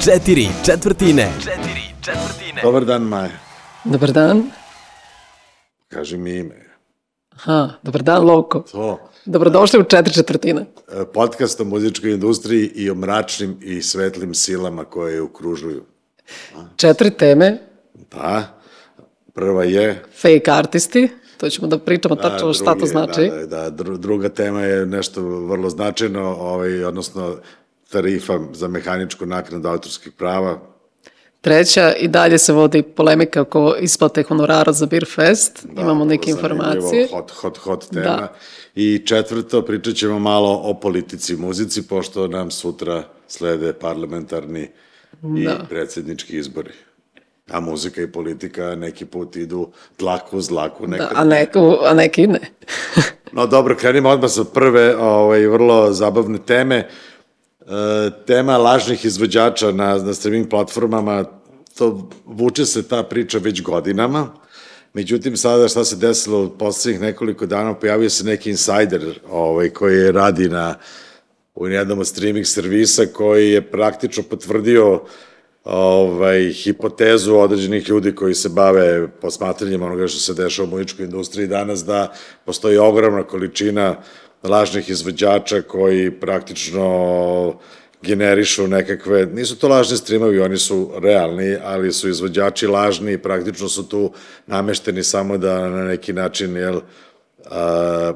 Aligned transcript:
Četiri 0.00 0.48
četvrtine. 0.64 1.32
Četiri 1.38 1.82
četvrtine. 2.00 2.60
Dobar 2.62 2.84
dan, 2.84 3.02
Maja. 3.02 3.30
Dobar 3.84 4.12
dan. 4.12 4.42
Kaži 5.88 6.16
mi 6.16 6.30
ime. 6.32 6.54
Aha, 7.30 7.68
dobar 7.82 8.02
dan, 8.02 8.24
Loko. 8.24 8.60
To, 8.62 9.00
Dobrodošli 9.24 9.80
u 9.80 9.84
četiri 9.84 10.14
četvrtine. 10.14 10.60
e, 10.60 11.04
podcast 11.04 11.60
o 11.60 11.64
muzičkoj 11.64 12.12
industriji 12.12 12.66
i 12.66 12.90
o 12.90 12.94
mračnim 12.94 13.56
i 13.62 13.82
svetlim 13.82 14.34
silama 14.34 14.84
koje 14.84 15.14
je 15.14 15.22
okružuju. 15.22 15.84
Četiri 16.76 17.10
teme, 17.10 17.58
Da, 18.10 18.60
prva 19.34 19.64
je... 19.64 20.02
fake 20.12 20.50
artisti, 20.50 21.08
to 21.36 21.48
ćemo 21.50 21.66
da 21.66 21.78
pričamo 21.78 22.16
tačno 22.16 22.52
šta 22.52 22.64
drugi 22.64 22.80
to 22.80 22.86
znači. 22.86 23.28
Da, 23.30 23.36
da, 23.36 23.70
da, 23.70 23.84
dru- 23.84 23.96
druga 23.96 24.28
tema 24.28 24.60
je 24.60 24.86
nešto 24.86 25.22
vrlo 25.22 25.70
značajno, 25.70 26.20
ovaj, 26.30 26.84
odnosno 26.84 27.36
tarifa 27.90 28.38
za 28.52 28.68
mehaničku 28.68 29.26
naknadu 29.26 29.68
autorskih 29.68 30.12
prava. 30.12 30.58
Treća, 31.40 31.94
i 31.94 32.08
dalje 32.08 32.38
se 32.38 32.52
vodi 32.52 32.82
polemika 32.82 33.40
oko 33.40 33.74
isplate 33.80 34.22
honorara 34.22 34.72
za 34.72 34.86
Beer 34.86 35.06
Fest. 35.14 35.66
Da, 35.66 35.82
Imamo 35.82 36.04
neke 36.04 36.30
informacije. 36.30 37.08
Hot, 37.12 37.30
hot, 37.30 37.58
hot 37.58 37.90
tema. 37.90 38.04
Da. 38.04 38.34
I 38.74 39.02
četvrto, 39.06 39.62
pričat 39.62 39.94
ćemo 39.94 40.18
malo 40.18 40.60
o 40.64 40.74
politici 40.74 41.32
i 41.32 41.36
muzici, 41.36 41.88
pošto 41.88 42.26
nam 42.28 42.50
sutra 42.50 43.02
slede 43.28 43.72
parlamentarni 43.72 44.68
i 45.36 45.44
Da. 45.44 45.66
predsjednički 45.68 46.36
izbori. 46.38 46.70
A 47.50 47.60
muzika 47.60 48.02
i 48.02 48.12
politika 48.12 48.74
neki 48.74 49.04
put 49.04 49.36
idu 49.36 49.68
dlaku 49.98 50.36
uz 50.36 50.48
dlaku. 50.48 50.86
Da, 50.86 50.90
Nekad 50.90 51.08
a, 51.14 51.24
neku, 51.24 51.76
a 51.84 51.94
neki 51.94 52.26
ne. 52.26 52.40
No 53.32 53.46
dobro, 53.46 53.76
krenimo 53.76 54.08
odmah 54.08 54.30
sa 54.30 54.44
prve 54.44 54.96
ovaj, 54.96 55.46
vrlo 55.46 55.92
zabavne 55.92 56.38
teme. 56.46 56.88
Tema 58.26 58.56
lažnih 58.56 59.04
izvođača 59.04 59.72
na, 59.72 59.98
na 59.98 60.14
streaming 60.14 60.48
platformama, 60.50 61.24
to 61.78 62.08
vuče 62.26 62.66
se 62.66 62.88
ta 62.88 63.02
priča 63.02 63.38
već 63.38 63.62
godinama. 63.62 64.28
Međutim, 64.94 65.36
sada 65.36 65.68
šta 65.68 65.84
se 65.84 65.96
desilo 65.96 66.44
u 66.44 66.50
poslednjih 66.58 67.00
nekoliko 67.00 67.46
dana, 67.46 67.74
pojavio 67.74 68.10
se 68.10 68.24
neki 68.24 68.50
insider 68.50 69.20
ovaj, 69.30 69.70
koji 69.70 70.12
radi 70.12 70.48
na 70.48 70.74
u 71.54 71.68
jednom 71.68 71.98
od 71.98 72.06
streaming 72.06 72.46
servisa 72.46 73.06
koji 73.06 73.50
je 73.50 73.70
praktično 73.70 74.22
potvrdio 74.22 75.02
ovaj, 75.64 76.52
hipotezu 76.52 77.34
određenih 77.34 77.88
ljudi 77.88 78.14
koji 78.14 78.34
se 78.34 78.48
bave 78.48 79.08
posmatranjem 79.08 79.82
onoga 79.82 80.08
što 80.08 80.20
se 80.20 80.34
dešava 80.34 80.68
u 80.68 80.70
muzičkoj 80.70 81.04
industriji 81.04 81.46
danas, 81.46 81.84
da 81.84 82.12
postoji 82.44 82.78
ogromna 82.78 83.22
količina 83.22 83.96
lažnih 84.42 84.90
izvođača 84.90 85.62
koji 85.62 86.10
praktično 86.10 87.54
generišu 88.02 88.66
nekakve, 88.68 89.26
nisu 89.26 89.58
to 89.58 89.68
lažni 89.68 89.96
streamovi, 89.96 90.40
oni 90.40 90.56
su 90.56 90.90
realni, 91.02 91.56
ali 91.64 91.92
su 91.92 92.08
izvođači 92.08 92.66
lažni 92.66 93.12
i 93.12 93.18
praktično 93.18 93.68
su 93.68 93.88
tu 93.88 94.12
namešteni 94.46 95.02
samo 95.02 95.38
da 95.38 95.68
na 95.68 95.84
neki 95.84 96.12
način, 96.12 96.56
jel, 96.56 96.80
a, 97.50 98.12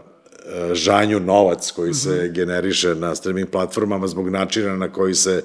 žanju 0.72 1.20
novac 1.20 1.70
koji 1.70 1.94
se 1.94 2.30
generiše 2.34 2.94
na 2.94 3.14
streaming 3.14 3.50
platformama 3.50 4.06
zbog 4.06 4.28
načina 4.28 4.76
na 4.76 4.92
koji 4.92 5.14
se 5.14 5.42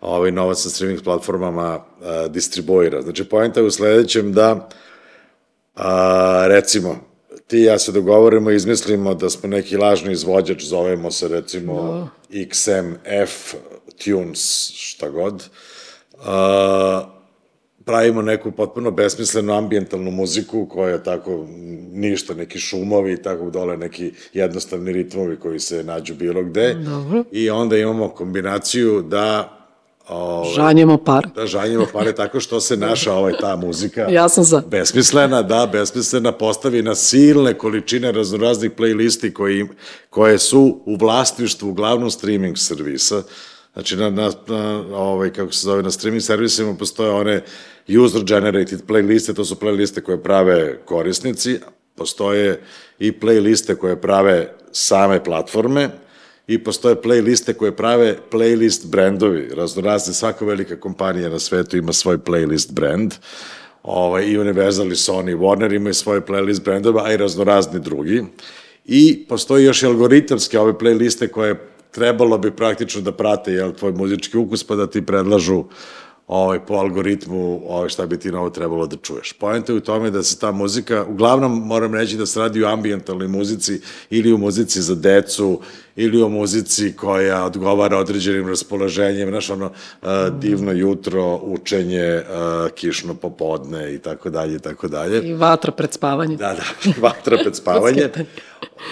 ovaj 0.00 0.30
novac 0.30 0.64
na 0.64 0.70
streaming 0.70 1.02
platformama 1.02 1.80
a, 2.02 2.28
distribuira. 2.28 3.02
Znači, 3.02 3.24
pojenta 3.24 3.60
je 3.60 3.66
u 3.66 3.70
sledećem 3.70 4.32
da, 4.32 4.68
a, 5.74 6.44
recimo, 6.46 7.07
ti 7.48 7.58
i 7.58 7.64
ja 7.64 7.78
se 7.78 7.92
dogovorimo 7.92 8.50
i 8.50 8.56
izmislimo 8.56 9.14
da 9.14 9.30
smo 9.30 9.48
neki 9.48 9.76
lažni 9.76 10.12
izvođač, 10.12 10.64
zovemo 10.64 11.10
se 11.10 11.28
recimo 11.28 12.08
XMF 12.30 13.54
Tunes, 14.04 14.70
šta 14.74 15.10
god, 15.10 15.48
a, 16.24 17.14
pravimo 17.84 18.22
neku 18.22 18.50
potpuno 18.50 18.90
besmislenu 18.90 19.52
ambijentalnu 19.52 20.10
muziku 20.10 20.66
koja 20.66 20.92
je 20.92 21.04
tako 21.04 21.46
ništa, 21.92 22.34
neki 22.34 22.58
šumovi 22.58 23.12
i 23.12 23.22
tako 23.22 23.50
dole 23.50 23.76
neki 23.76 24.12
jednostavni 24.32 24.92
ritmovi 24.92 25.36
koji 25.36 25.60
se 25.60 25.84
nađu 25.84 26.14
bilo 26.14 26.42
gde. 26.42 26.74
Dobro. 26.74 27.24
I 27.32 27.50
onda 27.50 27.76
imamo 27.76 28.08
kombinaciju 28.08 29.02
da 29.02 29.57
o, 30.08 30.44
Žanjemo 30.54 30.98
par. 30.98 31.26
da 31.34 31.46
žanjimo 31.46 31.86
pare 31.92 32.12
tako 32.14 32.40
što 32.40 32.60
se 32.60 32.76
naša 32.76 33.12
ovaj 33.12 33.32
ta 33.40 33.56
muzika 33.56 34.00
Ja 34.10 34.28
sam 34.28 34.44
za. 34.44 34.62
besmislena, 34.66 35.42
da, 35.42 35.68
besmislena 35.72 36.32
postavi 36.32 36.82
na 36.82 36.94
silne 36.94 37.54
količine 37.54 38.12
raznoraznih 38.12 38.70
playlisti 38.76 39.32
koji, 39.32 39.66
koje 40.10 40.38
su 40.38 40.80
u 40.86 40.96
vlasništvu 40.96 41.68
uglavnom 41.68 42.10
streaming 42.10 42.58
servisa. 42.58 43.22
Znači, 43.72 43.96
na, 43.96 44.10
na, 44.10 44.30
na 44.46 44.82
ovaj, 44.92 45.32
kako 45.32 45.52
se 45.52 45.60
zove, 45.60 45.82
na 45.82 45.90
streaming 45.90 46.22
servisima 46.22 46.74
postoje 46.74 47.10
one 47.10 47.42
user-generated 47.88 48.78
playliste, 48.86 49.34
to 49.34 49.44
su 49.44 49.54
playliste 49.54 50.00
koje 50.00 50.22
prave 50.22 50.78
korisnici, 50.84 51.58
postoje 51.94 52.60
i 52.98 53.12
playliste 53.12 53.74
koje 53.74 54.00
prave 54.00 54.52
same 54.72 55.24
platforme, 55.24 55.90
i 56.48 56.64
postoje 56.64 56.96
playliste 56.96 57.52
koje 57.52 57.76
prave 57.76 58.16
playlist 58.30 58.86
brendovi, 58.86 59.48
raznorazni, 59.54 60.14
svaka 60.14 60.44
velika 60.44 60.80
kompanija 60.80 61.28
na 61.28 61.38
svetu 61.38 61.76
ima 61.76 61.92
svoj 61.92 62.18
playlist 62.18 62.72
brand, 62.72 63.14
ovaj, 63.82 64.24
i 64.24 64.38
Universal 64.38 64.86
i 64.86 64.96
Sony 64.96 65.30
i 65.30 65.34
Warner 65.34 65.74
imaju 65.76 65.94
svoje 65.94 66.20
playlist 66.20 66.64
brendova, 66.64 67.04
a 67.04 67.12
i 67.12 67.16
raznorazni 67.16 67.80
drugi. 67.80 68.24
I 68.84 69.26
postoji 69.28 69.64
još 69.64 69.82
i 69.82 69.86
algoritamske 69.86 70.58
ove 70.58 70.72
playliste 70.72 71.28
koje 71.28 71.68
trebalo 71.90 72.38
bi 72.38 72.50
praktično 72.50 73.00
da 73.00 73.12
prate 73.12 73.52
jel, 73.52 73.72
tvoj 73.72 73.92
muzički 73.92 74.36
ukus, 74.36 74.64
pa 74.64 74.74
da 74.74 74.86
ti 74.86 75.06
predlažu 75.06 75.64
ovaj, 76.28 76.60
po 76.66 76.74
algoritmu 76.74 77.60
ovaj, 77.68 77.88
šta 77.88 78.06
bi 78.06 78.18
ti 78.18 78.30
novo 78.30 78.50
trebalo 78.50 78.86
da 78.86 78.96
čuješ. 78.96 79.32
Poenta 79.32 79.72
je 79.72 79.76
u 79.76 79.80
tome 79.80 80.10
da 80.10 80.22
se 80.22 80.38
ta 80.38 80.52
muzika, 80.52 81.04
uglavnom 81.04 81.66
moram 81.66 81.94
reći 81.94 82.16
da 82.16 82.26
se 82.26 82.40
radi 82.40 82.64
o 82.64 82.68
ambijentalnoj 82.68 83.28
muzici 83.28 83.80
ili 84.10 84.32
u 84.32 84.38
muzici 84.38 84.82
za 84.82 84.94
decu 84.94 85.60
ili 85.96 86.22
o 86.22 86.28
muzici 86.28 86.92
koja 86.96 87.44
odgovara 87.44 87.98
određenim 87.98 88.48
raspoloženjem, 88.48 89.28
znaš 89.28 89.50
ono, 89.50 89.70
divno 90.38 90.72
jutro, 90.72 91.36
učenje, 91.36 92.22
kišno 92.74 93.14
popodne 93.14 93.94
i 93.94 93.98
tako 93.98 94.30
dalje 94.30 94.56
i 94.56 94.58
tako 94.58 94.88
dalje. 94.88 95.28
I 95.28 95.34
vatra 95.34 95.72
pred 95.72 95.92
spavanje. 95.92 96.36
Da, 96.36 96.54
da, 96.54 96.92
vatra 97.00 97.36
pred 97.42 97.56
spavanje. 97.62 98.08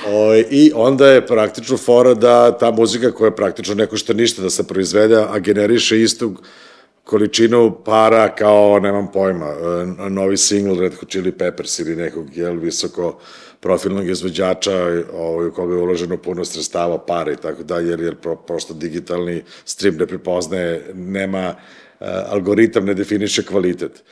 O, 0.08 0.34
I 0.50 0.72
onda 0.74 1.08
je 1.08 1.26
praktično 1.26 1.76
fora 1.76 2.14
da 2.14 2.58
ta 2.58 2.70
muzika 2.70 3.12
koja 3.12 3.30
praktično 3.30 3.74
ne 3.74 3.86
košta 3.86 4.12
ništa 4.12 4.42
da 4.42 4.50
se 4.50 4.66
proizvede, 4.66 5.16
a 5.16 5.38
generiše 5.38 6.02
istu 6.02 6.34
količinu 7.06 7.84
para 7.84 8.34
kao, 8.34 8.80
nemam 8.80 9.06
pojma, 9.12 9.46
e, 9.46 10.10
novi 10.10 10.36
single 10.36 10.80
Red 10.80 10.94
Hot 10.94 11.10
Chili 11.10 11.32
Peppers 11.32 11.78
ili 11.78 11.96
nekog, 11.96 12.36
jel, 12.36 12.58
visoko 12.58 13.18
profilnog 13.60 14.08
izvođača 14.08 14.72
ovaj, 15.14 15.46
u 15.46 15.52
koga 15.52 15.74
je 15.74 15.82
uloženo 15.82 16.16
puno 16.16 16.44
sredstava, 16.44 16.98
para 16.98 17.32
i 17.32 17.36
tako 17.36 17.62
dalje, 17.62 17.90
jer, 17.90 18.00
jer 18.00 18.16
pro, 18.16 18.36
prosto 18.36 18.74
digitalni 18.74 19.42
stream 19.64 19.96
ne 19.96 20.06
prepoznaje, 20.06 20.90
nema, 20.94 21.54
uh, 22.00 22.06
algoritam 22.28 22.84
ne 22.84 22.94
definiše 22.94 23.42
kvalitet. 23.42 24.02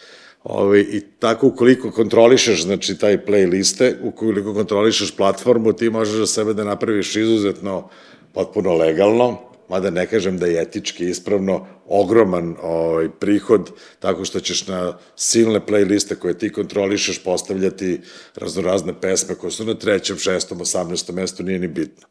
Ove, 0.45 0.81
I 0.81 1.01
tako 1.19 1.47
ukoliko 1.47 1.91
kontrolišeš 1.91 2.63
znači, 2.63 2.99
taj 2.99 3.25
playliste, 3.27 3.95
ukoliko 4.03 4.55
kontrolišeš 4.55 5.17
platformu, 5.17 5.73
ti 5.73 5.91
možeš 5.91 6.15
za 6.15 6.27
sebe 6.27 6.55
da 6.55 6.65
napraviš 6.65 7.17
izuzetno 7.17 7.89
potpuno 8.33 8.75
legalno, 8.75 9.54
mada 9.69 9.91
ne 9.91 10.07
kažem 10.07 10.39
da 10.39 10.47
je 10.47 10.63
etički 10.63 11.09
ispravno, 11.11 11.67
ogroman 11.87 12.57
ovaj, 12.63 13.09
prihod, 13.21 13.71
tako 13.99 14.25
što 14.25 14.41
ćeš 14.41 14.67
na 14.67 14.99
silne 15.17 15.61
playliste 15.61 16.15
koje 16.15 16.39
ti 16.39 16.53
kontrolišeš 16.53 17.25
postavljati 17.25 18.01
raznorazne 18.35 19.01
pesme 19.01 19.35
koje 19.35 19.51
su 19.51 19.65
na 19.65 19.75
trećem, 19.75 20.19
šestom, 20.19 20.61
osamnestom 20.61 21.17
mestu, 21.17 21.43
nije 21.43 21.59
ni 21.59 21.69
bitno. 21.69 22.07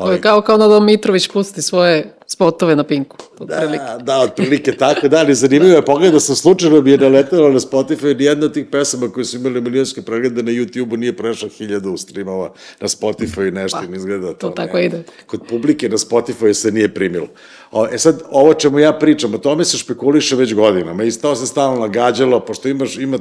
To 0.00 0.12
je 0.12 0.20
kao 0.20 0.40
kao 0.40 0.58
da 0.58 0.80
Mitrović 0.80 1.28
pusti 1.28 1.62
svoje 1.62 2.14
spotove 2.26 2.76
na 2.76 2.84
Pinku. 2.84 3.16
Otprilike. 3.38 3.84
Da, 3.84 3.98
da, 3.98 4.20
otprilike 4.20 4.72
tako, 4.76 5.08
da, 5.08 5.18
ali 5.18 5.34
zanimljivo 5.34 5.76
je, 5.76 5.84
pogledao 5.84 6.20
sam 6.20 6.36
slučajno 6.36 6.80
mi 6.80 6.90
je 6.90 6.98
naletelo 6.98 7.48
na 7.48 7.60
Spotify, 7.60 8.18
nijedna 8.18 8.46
od 8.46 8.54
tih 8.54 8.66
pesama 8.72 9.08
koje 9.08 9.24
su 9.24 9.36
imali 9.36 9.60
milijonske 9.60 10.02
preglede 10.02 10.42
na 10.42 10.50
YouTube-u 10.50 10.96
nije 10.96 11.16
prešla 11.16 11.48
hiljadu 11.48 11.96
streamova 11.96 12.52
na 12.80 12.88
Spotify 12.88 13.48
i 13.48 13.50
nešto 13.50 13.78
Pa, 13.78 13.84
im 13.84 13.94
izgleda 13.94 14.26
to. 14.26 14.34
to 14.34 14.50
tako 14.50 14.76
ne. 14.76 14.84
ide. 14.84 15.02
Kod 15.26 15.40
publike 15.48 15.88
na 15.88 15.96
Spotify 15.96 16.52
se 16.52 16.72
nije 16.72 16.94
primilo. 16.94 17.26
O, 17.70 17.86
e 17.92 17.98
sad, 17.98 18.22
ovo 18.30 18.54
čemu 18.54 18.78
ja 18.78 18.92
pričam, 18.92 19.34
o 19.34 19.38
tome 19.38 19.64
se 19.64 19.78
špekuliše 19.78 20.36
već 20.36 20.54
godinama 20.54 21.04
i 21.04 21.10
to 21.10 21.36
se 21.36 21.46
stalno 21.46 21.80
nagađalo, 21.80 22.40
pošto 22.40 22.68
imaš, 22.68 22.96
ima, 22.96 23.18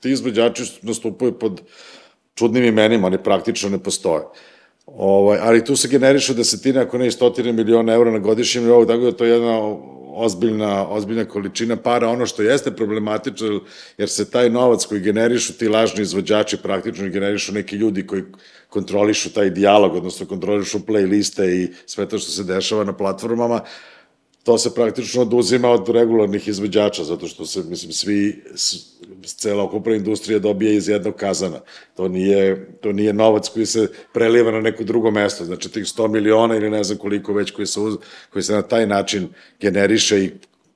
ti 0.00 0.10
izvođači 0.10 0.64
nastupaju 0.82 1.32
pod 1.32 1.60
čudnim 2.34 2.64
imenima, 2.64 3.06
oni 3.06 3.22
praktično 3.22 3.68
ne 3.68 3.78
postoje. 3.78 4.22
Ovaj, 4.96 5.38
ali 5.42 5.64
tu 5.64 5.76
se 5.76 5.88
generišu 5.88 6.34
desetine, 6.34 6.80
ako 6.80 6.98
ne 6.98 7.06
i 7.06 7.10
stotine 7.10 7.52
miliona 7.52 7.92
eura 7.92 8.10
na 8.10 8.18
godišnjem 8.18 8.64
nivou, 8.64 8.86
tako 8.86 9.04
da 9.04 9.12
to 9.12 9.24
je 9.24 9.30
jedna 9.30 9.60
ozbiljna, 10.14 10.88
ozbiljna 10.88 11.24
količina 11.24 11.76
para. 11.76 12.08
Ono 12.08 12.26
što 12.26 12.42
jeste 12.42 12.70
problematično, 12.70 13.60
jer 13.98 14.08
se 14.08 14.30
taj 14.30 14.50
novac 14.50 14.84
koji 14.84 15.00
generišu 15.00 15.52
ti 15.52 15.68
lažni 15.68 16.02
izvođači 16.02 16.56
praktično 16.56 17.08
generišu 17.08 17.52
neki 17.52 17.76
ljudi 17.76 18.06
koji 18.06 18.22
kontrolišu 18.68 19.32
taj 19.32 19.50
dijalog, 19.50 19.94
odnosno 19.94 20.26
kontrolišu 20.26 20.78
playliste 20.78 21.48
i 21.50 21.68
sve 21.86 22.08
to 22.08 22.18
što 22.18 22.30
se 22.30 22.44
dešava 22.44 22.84
na 22.84 22.92
platformama, 22.92 23.60
to 24.50 24.58
se 24.58 24.74
praktično 24.74 25.22
oduzima 25.22 25.70
od 25.70 25.88
regularnih 25.88 26.48
izvođača, 26.48 27.04
zato 27.04 27.26
što 27.26 27.46
se, 27.46 27.62
mislim, 27.62 27.92
svi, 27.92 28.42
cela 29.24 29.62
okupna 29.62 29.94
industrija 29.94 30.38
dobije 30.38 30.74
iz 30.76 30.88
jednog 30.88 31.14
kazana. 31.14 31.60
To 31.96 32.08
nije, 32.08 32.66
to 32.80 32.92
nije 32.92 33.12
novac 33.12 33.48
koji 33.48 33.66
se 33.66 33.88
preliva 34.12 34.50
na 34.50 34.60
neko 34.60 34.84
drugo 34.84 35.10
mesto. 35.10 35.44
Znači, 35.44 35.72
tih 35.72 35.84
100 35.84 36.08
miliona 36.08 36.56
ili 36.56 36.70
ne 36.70 36.84
znam 36.84 36.98
koliko 36.98 37.32
već 37.32 37.50
koji 37.50 37.66
se, 37.66 37.80
uz, 37.80 37.96
koji 38.32 38.42
se 38.42 38.52
na 38.52 38.62
taj 38.62 38.86
način 38.86 39.28
generiše 39.60 40.24
i 40.24 40.30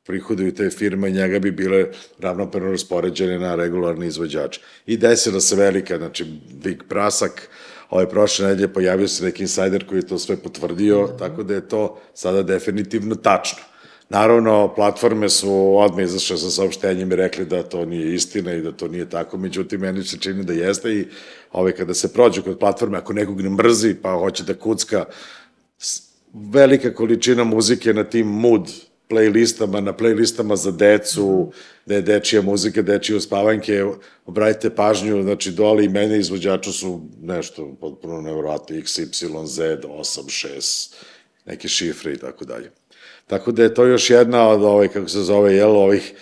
prihoduju 0.07 0.55
te 0.55 0.71
firme, 0.71 1.11
njega 1.11 1.39
bi 1.39 1.51
bile 1.51 1.87
ravnopravno 2.19 2.71
raspoređene 2.71 3.39
na 3.39 3.55
regularni 3.55 4.07
izvođač. 4.07 4.59
I 4.87 4.97
desila 4.97 5.41
se 5.41 5.57
velika, 5.57 5.99
znači, 5.99 6.25
Big 6.65 6.83
Prasak, 6.89 7.49
Ove 7.91 8.09
prošle 8.11 8.47
nedelje 8.47 8.73
pojavio 8.73 9.09
se 9.09 9.25
neki 9.25 9.43
insajder 9.43 9.87
koji 9.87 9.99
je 9.99 10.07
to 10.07 10.19
sve 10.19 10.37
potvrdio, 10.37 11.09
tako 11.19 11.43
da 11.43 11.55
je 11.55 11.69
to 11.69 12.01
sada 12.15 12.43
definitivno 12.43 13.15
tačno. 13.15 13.63
Naravno, 14.09 14.75
platforme 14.75 15.29
su 15.29 15.77
odmah 15.79 16.05
izašle 16.05 16.37
sa 16.37 16.51
saopštenjem 16.51 17.13
i 17.13 17.17
rekli 17.17 17.47
da 17.47 17.63
to 17.63 17.85
nije 17.85 18.15
istina 18.15 18.53
i 18.53 18.61
da 18.61 18.73
to 18.73 18.89
nije 18.89 19.11
tako, 19.11 19.39
međutim, 19.39 19.81
meni 19.81 20.05
se 20.05 20.19
čini 20.19 20.45
da 20.45 20.53
jeste 20.53 20.95
i 20.95 21.07
ove, 21.53 21.77
kada 21.77 21.95
se 21.95 22.13
prođe 22.13 22.43
kod 22.43 22.59
platforme, 22.59 22.99
ako 22.99 23.13
nekog 23.13 23.41
ne 23.41 23.51
mrzi 23.51 23.95
pa 24.03 24.13
hoće 24.13 24.45
da 24.45 24.55
kucka, 24.55 25.05
velika 26.35 26.95
količina 26.95 27.45
muzike 27.45 27.93
na 27.93 28.05
tim 28.05 28.27
mood 28.27 28.71
playlistama, 29.15 29.81
na 29.81 29.93
playlistama 29.93 30.57
za 30.57 30.71
decu, 30.71 31.53
da 31.87 31.95
je 31.95 32.03
dečija 32.03 32.43
muzika, 32.43 32.83
dečije 32.83 33.17
uspavanke, 33.17 33.85
obratite 34.27 34.71
pažnju, 34.75 35.23
znači 35.23 35.53
dole 35.53 35.85
i 35.85 35.89
mene 35.89 36.19
izvođaču 36.19 36.73
su 36.73 37.01
nešto 37.23 37.77
potpuno 37.81 38.21
nevjerojatno, 38.21 38.77
X, 38.77 38.99
Y, 38.99 39.07
Z, 39.47 39.79
8, 39.85 40.49
6, 40.57 40.95
neke 41.47 41.69
šifre 41.69 42.13
i 42.13 42.19
tako 42.19 42.45
dalje. 42.45 42.71
Tako 43.27 43.53
da 43.53 43.63
je 43.63 43.75
to 43.75 43.85
još 43.87 44.11
jedna 44.11 44.49
od 44.49 44.63
ovaj, 44.63 44.89
kako 44.89 45.09
se 45.09 45.21
zove, 45.21 45.55
jel, 45.55 45.77
ovih 45.77 46.13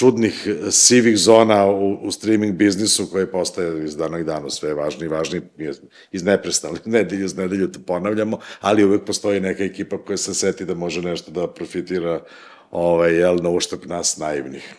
čudnih 0.00 0.48
sivih 0.70 1.18
zona 1.18 1.66
u, 1.66 1.92
u 2.02 2.10
streaming 2.10 2.54
biznisu 2.54 3.06
koje 3.12 3.30
postaje 3.30 3.84
iz 3.84 3.96
dana 3.96 4.18
i 4.18 4.24
dana 4.24 4.50
sve 4.50 4.74
važni 4.74 5.04
i 5.04 5.08
važni 5.08 5.40
iz 6.12 6.22
neprestane 6.24 6.78
nedelju 6.96 7.24
iz 7.24 7.36
nedelju 7.36 7.72
to 7.72 7.80
ponavljamo, 7.86 8.38
ali 8.60 8.84
uvek 8.84 9.04
postoji 9.04 9.40
neka 9.40 9.64
ekipa 9.64 9.98
koja 9.98 10.16
se 10.16 10.34
seti 10.34 10.64
da 10.64 10.74
može 10.74 11.02
nešto 11.02 11.30
da 11.30 11.46
profitira 11.46 12.20
ovaj, 12.70 13.14
jel, 13.14 13.36
na 13.42 13.50
uštap 13.50 13.84
nas 13.84 14.16
naivnih. 14.16 14.74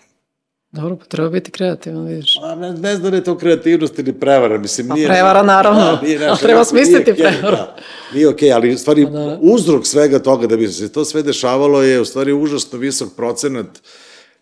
Dobro, 0.72 0.96
pa 0.96 1.06
treba 1.06 1.30
biti 1.30 1.52
kreativan, 1.52 2.06
vidiš. 2.06 2.38
A 2.44 2.56
ne, 2.56 2.74
ne 2.74 2.96
znam 2.96 3.12
da 3.12 3.18
je 3.18 3.24
to 3.24 3.38
kreativnost 3.38 4.00
ili 4.00 4.14
prevara, 4.14 4.58
mislim, 4.58 4.88
Pa 4.88 4.96
nije... 4.96 5.08
prevara, 5.08 5.44
naravno, 5.44 5.80
Da, 5.80 6.02
nije 6.04 6.20
nešto, 6.20 6.30
ali 6.30 6.40
treba 6.40 6.60
nije 6.60 6.66
smisliti 6.66 7.12
okej, 7.12 7.24
prevaru. 7.24 7.56
Da, 7.56 7.76
nije 8.14 8.30
okej, 8.30 8.50
okay, 8.50 8.56
ali 8.56 8.74
u 8.74 8.78
stvari 8.78 9.06
Pa 9.06 9.12
da. 9.12 9.38
uzrok 9.42 9.86
svega 9.86 10.20
toga 10.20 10.48
da 10.48 10.58
bi 10.58 10.68
se 10.68 10.92
to 10.92 11.06
sve 11.06 11.24
dešavalo 11.24 11.84
je 11.84 12.02
u 12.02 12.06
stvari 12.06 12.34
užasno 12.34 12.80
visok 12.80 13.10
procenat 13.16 13.68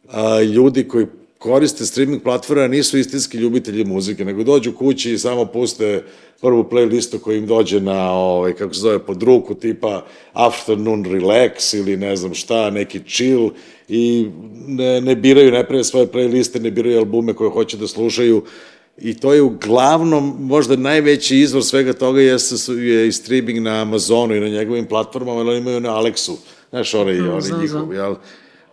a, 0.07 0.41
ljudi 0.41 0.87
koji 0.87 1.05
koriste 1.37 1.85
streaming 1.85 2.23
platforme, 2.23 2.63
a 2.63 2.67
nisu 2.67 2.97
istinski 2.97 3.37
ljubitelji 3.37 3.83
muzike, 3.83 4.25
nego 4.25 4.43
dođu 4.43 4.73
kući 4.73 5.13
i 5.13 5.17
samo 5.17 5.45
puste 5.45 6.03
prvu 6.41 6.63
playlistu 6.63 7.19
koja 7.19 7.37
im 7.37 7.47
dođe 7.47 7.79
na, 7.81 8.11
ovaj, 8.11 8.53
kako 8.53 8.73
se 8.73 8.79
zove, 8.79 8.99
pod 8.99 9.23
ruku, 9.23 9.55
tipa 9.55 10.05
Afternoon 10.33 11.05
Relax 11.05 11.77
ili 11.77 11.97
ne 11.97 12.15
znam 12.15 12.33
šta, 12.33 12.69
neki 12.69 12.99
chill 12.99 13.49
i 13.87 14.27
ne, 14.67 15.01
ne 15.01 15.15
biraju, 15.15 15.51
ne 15.51 15.67
prave 15.67 15.83
svoje 15.83 16.07
playliste, 16.07 16.61
ne 16.61 16.71
biraju 16.71 16.97
albume 16.97 17.33
koje 17.33 17.49
hoće 17.49 17.77
da 17.77 17.87
slušaju. 17.87 18.43
I 18.97 19.13
to 19.13 19.33
je 19.33 19.41
uglavnom, 19.41 20.35
možda 20.39 20.75
najveći 20.75 21.37
izvor 21.37 21.63
svega 21.63 21.93
toga 21.93 22.21
jeste, 22.21 22.73
je 22.73 23.07
i 23.07 23.11
streaming 23.11 23.59
na 23.59 23.81
Amazonu 23.81 24.35
i 24.35 24.39
na 24.39 24.47
njegovim 24.47 24.85
platformama, 24.85 25.39
ali 25.39 25.49
oni 25.49 25.59
imaju 25.59 25.79
na 25.79 25.89
Alexu, 25.89 26.35
znaš, 26.69 26.93
onaj, 26.93 27.19
onaj 27.19 27.61
njihov, 27.61 27.93
jel, 27.93 28.15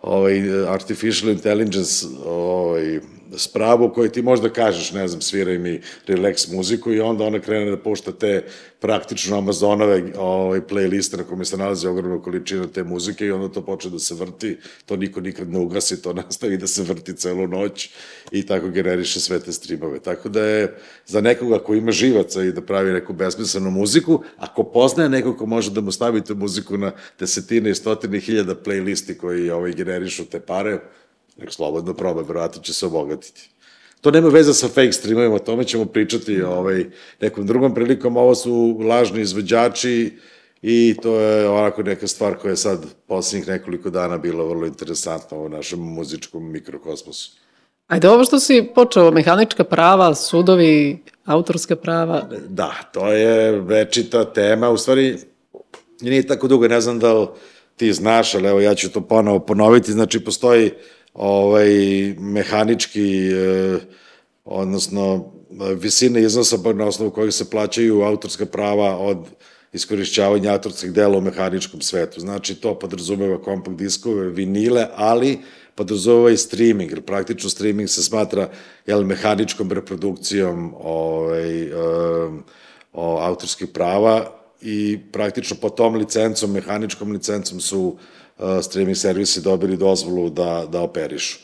ovaj, 0.01 0.65
artificial 0.67 1.31
intelligence, 1.31 2.05
ovaj, 2.25 2.99
spravu 3.37 3.93
koji 3.93 4.09
ti 4.09 4.21
možda 4.21 4.49
kažeš, 4.49 4.91
ne 4.91 5.07
znam, 5.07 5.21
sviraj 5.21 5.57
mi 5.57 5.81
relax 6.07 6.55
muziku 6.55 6.93
i 6.93 6.99
onda 6.99 7.23
ona 7.23 7.39
krene 7.39 7.71
da 7.71 7.77
pušta 7.77 8.11
te 8.11 8.43
praktično 8.79 9.37
Amazonove 9.37 10.03
ovaj, 10.17 10.61
playliste 10.61 11.17
na 11.17 11.23
kome 11.23 11.45
se 11.45 11.57
nalazi 11.57 11.87
ogromna 11.87 12.21
količina 12.21 12.67
te 12.67 12.83
muzike 12.83 13.25
i 13.25 13.31
onda 13.31 13.53
to 13.53 13.65
počne 13.65 13.91
da 13.91 13.99
se 13.99 14.15
vrti, 14.15 14.57
to 14.85 14.95
niko 14.95 15.21
nikad 15.21 15.49
ne 15.49 15.59
ugasi, 15.59 16.01
to 16.01 16.13
nastavi 16.13 16.57
da 16.57 16.67
se 16.67 16.83
vrti 16.83 17.15
celu 17.15 17.47
noć 17.47 17.89
i 18.31 18.45
tako 18.45 18.69
generiše 18.69 19.19
sve 19.19 19.39
te 19.39 19.51
streamove. 19.51 19.99
Tako 19.99 20.29
da 20.29 20.41
je 20.41 20.77
za 21.05 21.21
nekoga 21.21 21.59
ko 21.59 21.75
ima 21.75 21.91
živaca 21.91 22.43
i 22.43 22.51
da 22.51 22.61
pravi 22.61 22.93
neku 22.93 23.13
besmislenu 23.13 23.71
muziku, 23.71 24.23
ako 24.37 24.63
poznaje 24.63 25.09
nekog 25.09 25.37
ko 25.37 25.45
može 25.45 25.71
da 25.71 25.81
mu 25.81 25.91
stavi 25.91 26.23
tu 26.23 26.35
muziku 26.35 26.77
na 26.77 26.91
desetine 27.19 27.69
i 27.69 27.75
stotine 27.75 28.19
hiljada 28.19 28.55
playlisti 28.55 29.17
koji 29.17 29.49
ovaj, 29.49 29.73
generišu 29.73 30.25
te 30.25 30.39
pare, 30.39 30.79
nek 31.37 31.53
slobodno 31.53 31.93
proba, 31.93 32.21
verovatno 32.21 32.61
će 32.61 32.73
se 32.73 32.85
obogatiti. 32.85 33.49
To 34.01 34.11
nema 34.11 34.29
veze 34.29 34.53
sa 34.53 34.67
fake 34.67 34.91
streamovima, 34.91 35.35
o 35.35 35.39
tome 35.39 35.63
ćemo 35.63 35.85
pričati 35.85 36.41
ovaj, 36.41 36.85
nekom 37.21 37.47
drugom 37.47 37.73
prilikom. 37.73 38.17
Ovo 38.17 38.35
su 38.35 38.77
lažni 38.79 39.21
izvođači 39.21 40.17
i 40.61 40.95
to 41.01 41.19
je 41.19 41.49
onako 41.49 41.83
neka 41.83 42.07
stvar 42.07 42.35
koja 42.35 42.51
je 42.51 42.57
sad 42.57 42.85
poslednjih 43.07 43.47
nekoliko 43.47 43.89
dana 43.89 44.17
bila 44.17 44.43
vrlo 44.43 44.65
interesantna 44.65 45.37
u 45.37 45.49
našem 45.49 45.79
muzičkom 45.79 46.51
mikrokosmosu. 46.51 47.31
Ajde, 47.87 48.09
ovo 48.09 48.23
što 48.23 48.39
si 48.39 48.69
počeo, 48.75 49.11
mehanička 49.11 49.63
prava, 49.63 50.15
sudovi, 50.15 51.03
autorska 51.25 51.75
prava, 51.75 52.29
Da, 52.47 52.73
to 52.93 53.11
je 53.11 53.61
večita 53.61 54.33
tema, 54.33 54.69
u 54.69 54.77
stvari 54.77 55.17
nije 56.01 56.27
tako 56.27 56.47
dugo, 56.47 56.67
ne 56.67 56.81
znam 56.81 56.99
da 56.99 57.13
li 57.13 57.27
ti 57.75 57.93
znaš, 57.93 58.35
ali 58.35 58.47
evo 58.47 58.59
ja 58.59 58.75
ću 58.75 58.89
to 58.91 59.01
ponovo 59.01 59.39
ponoviti, 59.39 59.91
znači 59.91 60.19
postoji 60.19 60.71
ovaj 61.17 61.69
mehanički 62.19 63.29
e, 63.31 63.77
odnosno 64.45 65.31
e, 65.51 65.73
visine 65.75 66.21
iznosa 66.21 66.57
na 66.73 66.85
osnovu 66.85 67.11
kojih 67.11 67.33
se 67.33 67.49
plaćaju 67.49 68.01
autorska 68.01 68.45
prava 68.45 68.97
od 68.97 69.17
iskorišćavanja 69.73 70.51
autorskih 70.51 70.93
dela 70.93 71.17
u 71.17 71.21
mehaničkom 71.21 71.81
svetu. 71.81 72.19
Znači, 72.19 72.55
to 72.55 72.79
podrazumeva 72.79 73.41
kompakt 73.41 73.77
diskove, 73.77 74.29
vinile, 74.29 74.87
ali 74.95 75.39
podrazumeva 75.75 76.31
i 76.31 76.37
streaming, 76.37 76.91
jer 76.91 77.01
praktično 77.01 77.49
streaming 77.49 77.89
se 77.89 78.03
smatra 78.03 78.49
jel, 78.85 79.03
mehaničkom 79.03 79.71
reprodukcijom 79.71 80.73
ovaj, 80.79 81.71
um, 81.71 82.43
o 82.93 83.17
autorskih 83.21 83.67
prava 83.67 84.33
i 84.61 84.99
praktično 85.11 85.57
po 85.61 85.69
tom 85.69 85.95
licencom, 85.95 86.51
mehaničkom 86.51 87.11
licencom 87.11 87.59
su 87.59 87.97
streaming 88.61 88.97
servisi 88.97 89.41
dobili 89.41 89.77
dozvolu 89.77 90.29
da, 90.29 90.67
da 90.71 90.81
operišu. 90.81 91.39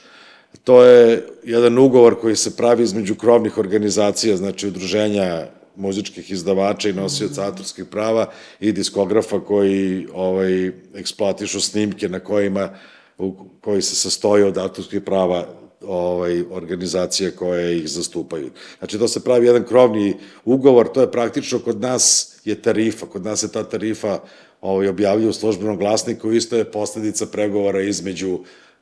To 0.64 0.84
je 0.84 1.28
jedan 1.44 1.78
ugovor 1.78 2.20
koji 2.22 2.36
se 2.36 2.56
pravi 2.56 2.84
između 2.84 3.16
krovnih 3.16 3.58
organizacija, 3.58 4.38
znači 4.38 4.68
udruženja 4.68 5.48
muzičkih 5.76 6.32
izdavača 6.32 6.90
i 6.90 6.94
nosioca 6.94 7.46
autorskih 7.46 7.86
prava 7.86 8.30
i 8.60 8.72
diskografa 8.72 9.40
koji 9.40 10.08
ovaj, 10.14 10.72
eksploatišu 10.94 11.62
snimke 11.62 12.10
na 12.10 12.20
kojima 12.20 12.70
u, 13.18 13.34
koji 13.62 13.82
se 13.82 13.96
sastoje 13.96 14.46
od 14.46 14.58
autorskih 14.58 15.02
prava 15.02 15.48
ovaj, 15.82 16.44
organizacije 16.52 17.32
koje 17.32 17.78
ih 17.78 17.90
zastupaju. 17.90 18.50
Znači, 18.80 19.00
to 19.00 19.08
se 19.08 19.24
pravi 19.24 19.46
jedan 19.48 19.64
krovni 19.64 20.16
ugovor, 20.46 20.92
to 20.92 21.02
je 21.02 21.12
praktično 21.12 21.60
kod 21.60 21.82
nas 21.82 22.36
je 22.46 22.62
tarifa, 22.62 23.06
kod 23.06 23.26
nas 23.26 23.44
je 23.44 23.52
ta 23.52 23.64
tarifa 23.64 24.20
ovaj, 24.64 24.88
objavljuje 24.88 25.30
u 25.30 25.34
službenom 25.34 25.78
glasniku, 25.78 26.32
isto 26.32 26.56
je 26.56 26.72
posledica 26.72 27.26
pregovora 27.26 27.82
između 27.82 28.40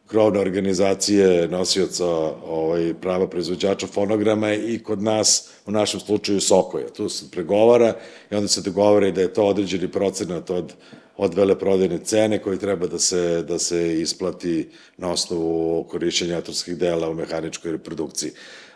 krovne 0.08 0.40
organizacije 0.40 1.48
nosioca 1.48 2.06
ovaj, 2.06 2.94
prava 3.02 3.28
proizvođača 3.28 3.88
fonograma 3.88 4.54
i 4.54 4.80
kod 4.80 5.02
nas, 5.02 5.50
u 5.66 5.72
našem 5.72 6.00
slučaju 6.00 6.42
Sokoja. 6.42 6.88
Tu 6.90 7.10
se 7.10 7.32
pregovara 7.32 7.94
i 8.32 8.36
onda 8.36 8.48
se 8.48 8.62
dogovara 8.62 9.08
i 9.08 9.12
da 9.12 9.22
je 9.22 9.34
to 9.34 9.46
određeni 9.46 9.92
procenat 9.92 10.50
od 10.50 10.74
od 11.18 11.34
veleprodajne 11.34 12.00
cene 12.04 12.40
koji 12.42 12.58
treba 12.60 12.88
da 12.88 13.00
se, 13.00 13.44
da 13.48 13.60
se 13.60 14.02
isplati 14.02 14.70
na 14.98 15.12
osnovu 15.12 15.84
korišćenja 15.84 16.36
autorskih 16.36 16.78
dela 16.78 17.10
u 17.10 17.14
mehaničkoj 17.14 17.72
reprodukciji. 17.72 18.32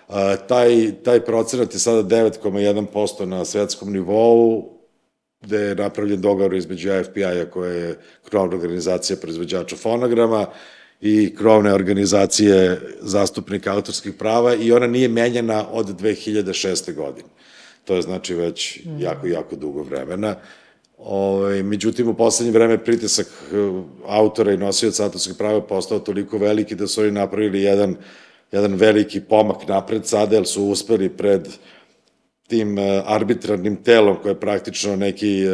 A, 0.08 0.36
taj, 0.36 0.92
taj 1.04 1.26
procenat 1.26 1.74
je 1.74 1.80
sada 1.80 2.04
9,1% 2.04 3.26
na 3.26 3.46
svetskom 3.46 3.94
nivou, 3.94 4.75
gde 5.46 5.60
je 5.60 5.76
napravljen 5.76 6.22
dogovor 6.22 6.54
između 6.54 6.92
AFPI-a 6.92 7.46
koja 7.46 7.72
je 7.72 7.98
krovna 8.30 8.58
organizacija 8.58 9.18
proizvođača 9.18 9.76
fonograma 9.76 10.46
i 11.02 11.36
krovne 11.36 11.74
organizacije 11.74 12.82
zastupnika 13.02 13.74
autorskih 13.74 14.14
prava 14.14 14.56
i 14.56 14.72
ona 14.72 14.88
nije 14.88 15.08
menjena 15.08 15.66
od 15.72 16.02
2006. 16.02 16.94
godine. 16.94 17.28
To 17.86 17.96
je 17.96 18.02
znači 18.02 18.34
već 18.34 18.80
jako, 19.00 19.28
jako 19.28 19.56
dugo 19.56 19.84
vremena. 19.84 20.36
Ove, 20.98 21.64
međutim, 21.64 22.08
u 22.10 22.14
poslednje 22.14 22.52
vreme 22.52 22.84
pritisak 22.84 23.28
eh, 23.28 23.56
autora 24.08 24.54
i 24.54 24.58
nosioca 24.58 25.04
autorskih 25.04 25.36
prava 25.38 25.62
postao 25.62 26.00
toliko 26.00 26.38
veliki 26.38 26.76
da 26.76 26.88
su 26.88 27.02
oni 27.02 27.12
napravili 27.12 27.62
jedan, 27.62 27.96
jedan 28.52 28.74
veliki 28.74 29.22
pomak 29.22 29.68
napred 29.68 30.06
sada, 30.06 30.36
jer 30.36 30.46
su 30.48 30.64
uspeli 30.64 31.10
pred 31.10 31.48
tim 32.48 32.80
e, 32.80 33.02
arbitrarnim 33.06 33.76
telom 33.76 34.18
koje 34.22 34.32
je 34.32 34.40
praktično 34.40 34.96
neki 34.96 35.44
e, 35.44 35.50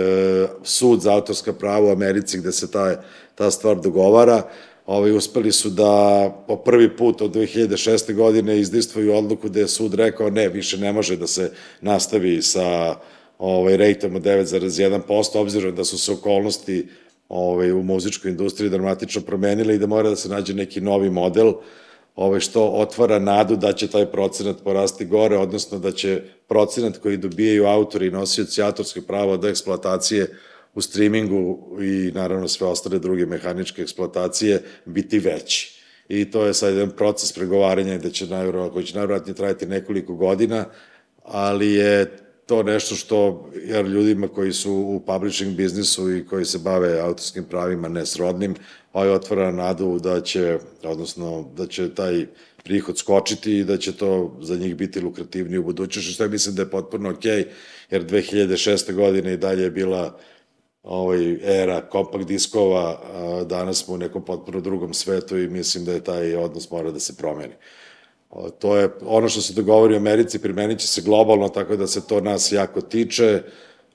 sud 0.64 1.02
za 1.02 1.14
autorska 1.14 1.54
prava 1.54 1.88
u 1.88 1.92
Americi 1.92 2.38
gde 2.38 2.52
se 2.52 2.72
ta, 2.72 3.02
ta 3.36 3.52
stvar 3.52 3.76
dogovara, 3.76 4.42
ovaj, 4.86 5.12
uspeli 5.12 5.52
su 5.52 5.70
da 5.70 6.44
po 6.48 6.56
prvi 6.56 6.98
put 6.98 7.22
od 7.22 7.36
2006. 7.36 8.14
godine 8.14 8.60
izdistvuju 8.60 9.14
odluku 9.14 9.50
da 9.50 9.60
je 9.60 9.68
sud 9.68 9.94
rekao 9.94 10.30
ne, 10.30 10.50
više 10.50 10.78
ne 10.78 10.94
može 10.94 11.18
da 11.18 11.28
se 11.28 11.52
nastavi 11.82 12.42
sa 12.42 12.96
ovaj, 13.38 13.78
rejtom 13.78 14.16
od 14.16 14.22
9,1%, 14.22 15.38
obzirom 15.38 15.76
da 15.76 15.84
su 15.84 15.98
se 15.98 16.12
okolnosti 16.12 16.88
ovaj, 17.30 17.72
u 17.72 17.84
muzičkoj 17.84 18.32
industriji 18.32 18.70
dramatično 18.70 19.22
promenile 19.22 19.76
i 19.76 19.80
da 19.80 19.88
mora 19.88 20.10
da 20.10 20.16
se 20.16 20.30
nađe 20.30 20.54
neki 20.54 20.82
novi 20.82 21.10
model, 21.10 21.54
ovaj, 22.16 22.40
što 22.40 22.64
otvara 22.66 23.20
nadu 23.20 23.56
da 23.56 23.74
će 23.74 23.88
taj 23.88 24.06
procenat 24.06 24.64
porasti 24.64 25.06
gore, 25.06 25.38
odnosno 25.38 25.80
da 25.80 25.92
će 25.92 26.22
procenat 26.48 26.98
koji 26.98 27.18
dobijaju 27.18 27.66
autori 27.66 28.08
i 28.08 28.12
nosioci 28.12 28.62
autorske 28.62 29.02
prava 29.02 29.34
od 29.34 29.46
eksploatacije 29.46 30.28
u 30.74 30.82
streamingu 30.82 31.60
i 31.82 32.12
naravno 32.14 32.48
sve 32.48 32.68
ostale 32.68 33.00
druge 33.00 33.26
mehaničke 33.26 33.82
eksploatacije 33.82 34.64
biti 34.86 35.20
veći. 35.20 35.82
I 36.10 36.32
to 36.32 36.46
je 36.46 36.54
sad 36.54 36.74
jedan 36.74 36.90
proces 36.90 37.32
pregovaranja 37.34 37.98
da 37.98 38.10
će 38.10 38.28
najvjerojatno, 38.28 38.74
koji 38.74 38.86
će 38.86 39.34
trajati 39.34 39.66
nekoliko 39.66 40.16
godina, 40.16 40.66
ali 41.24 41.74
je 41.74 42.18
to 42.52 42.64
nešto 42.64 42.96
što, 42.96 43.50
jer 43.66 43.86
ljudima 43.86 44.28
koji 44.28 44.54
su 44.54 44.74
u 44.74 45.00
publishing 45.00 45.56
biznisu 45.56 46.16
i 46.16 46.26
koji 46.26 46.46
se 46.46 46.58
bave 46.58 47.00
autorskim 47.00 47.44
pravima 47.44 47.88
nesrodnim, 47.88 48.56
ovaj 48.94 49.10
otvara 49.10 49.52
nadu 49.52 50.00
da 50.00 50.22
će, 50.22 50.60
odnosno 50.84 51.52
da 51.56 51.68
će 51.68 51.96
taj 51.96 52.26
prihod 52.64 52.98
skočiti 52.98 53.58
i 53.58 53.64
da 53.64 53.78
će 53.78 53.92
to 53.98 54.38
za 54.42 54.56
njih 54.56 54.76
biti 54.76 55.02
lukrativnije 55.02 55.60
u 55.60 55.64
budućnosti, 55.64 56.12
što 56.12 56.24
ja 56.24 56.30
mislim 56.30 56.56
da 56.56 56.62
je 56.62 56.70
potpuno 56.70 57.10
okej, 57.10 57.32
okay, 57.32 57.46
jer 57.92 58.06
2006. 58.06 58.94
godine 58.94 59.34
i 59.34 59.38
dalje 59.38 59.64
je 59.64 59.72
bila 59.72 60.20
ovaj, 60.84 61.38
era 61.62 61.82
kompakt 61.82 62.28
diskova, 62.28 63.00
a 63.14 63.44
danas 63.44 63.86
smo 63.86 63.94
u 63.94 63.98
nekom 63.98 64.26
potpuno 64.26 64.60
drugom 64.60 64.94
svetu 64.94 65.38
i 65.38 65.48
mislim 65.48 65.86
da 65.86 65.94
je 65.94 66.04
taj 66.04 66.36
odnos 66.36 66.72
mora 66.72 66.92
da 66.92 67.00
se 67.00 67.18
promeni. 67.18 67.54
To 68.60 68.78
je 68.78 68.90
ono 69.06 69.30
što 69.30 69.42
se 69.42 69.54
dogovori 69.54 69.94
u 69.94 69.98
Americi, 69.98 70.40
primenit 70.40 70.80
će 70.80 70.88
se 70.88 71.02
globalno, 71.02 71.50
tako 71.50 71.76
da 71.76 71.88
se 71.88 72.08
to 72.08 72.22
nas 72.22 72.52
jako 72.52 72.82
tiče 72.82 73.44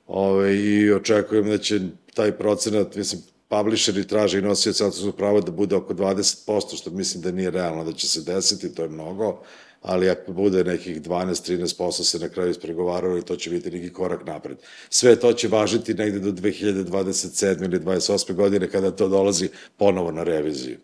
ovaj, 0.07 0.55
i 0.55 0.93
očekujem 0.93 1.49
da 1.49 1.59
će 1.59 1.81
taj 2.15 2.33
procenat, 2.33 2.97
mislim, 2.97 3.23
publisheri 3.49 4.07
traže 4.07 4.39
i 4.39 4.43
nosioci 4.43 4.85
autorskog 4.85 5.17
prava 5.17 5.41
da 5.41 5.53
bude 5.53 5.77
oko 5.77 5.95
20%, 5.95 6.77
što 6.77 6.91
mislim 6.91 7.23
da 7.23 7.31
nije 7.31 7.51
realno 7.51 7.85
da 7.85 7.93
će 7.93 8.09
se 8.09 8.21
desiti, 8.21 8.75
to 8.75 8.83
je 8.83 8.89
mnogo, 8.89 9.43
ali 9.83 10.11
ako 10.11 10.33
bude 10.33 10.65
nekih 10.65 11.03
12-13% 11.03 12.05
se 12.05 12.19
na 12.19 12.29
kraju 12.29 12.51
ispregovaralo 12.51 13.19
i 13.19 13.23
to 13.23 13.37
će 13.37 13.51
biti 13.51 13.71
neki 13.71 13.93
korak 13.93 14.27
napred. 14.27 14.57
Sve 14.91 15.17
to 15.17 15.33
će 15.33 15.49
važiti 15.49 15.95
negde 15.95 16.19
do 16.19 16.31
2027. 16.31 17.65
ili 17.65 17.81
28. 17.81 18.35
godine 18.35 18.71
kada 18.71 18.91
to 18.91 19.09
dolazi 19.09 19.49
ponovo 19.77 20.11
na 20.11 20.23
reviziju 20.23 20.79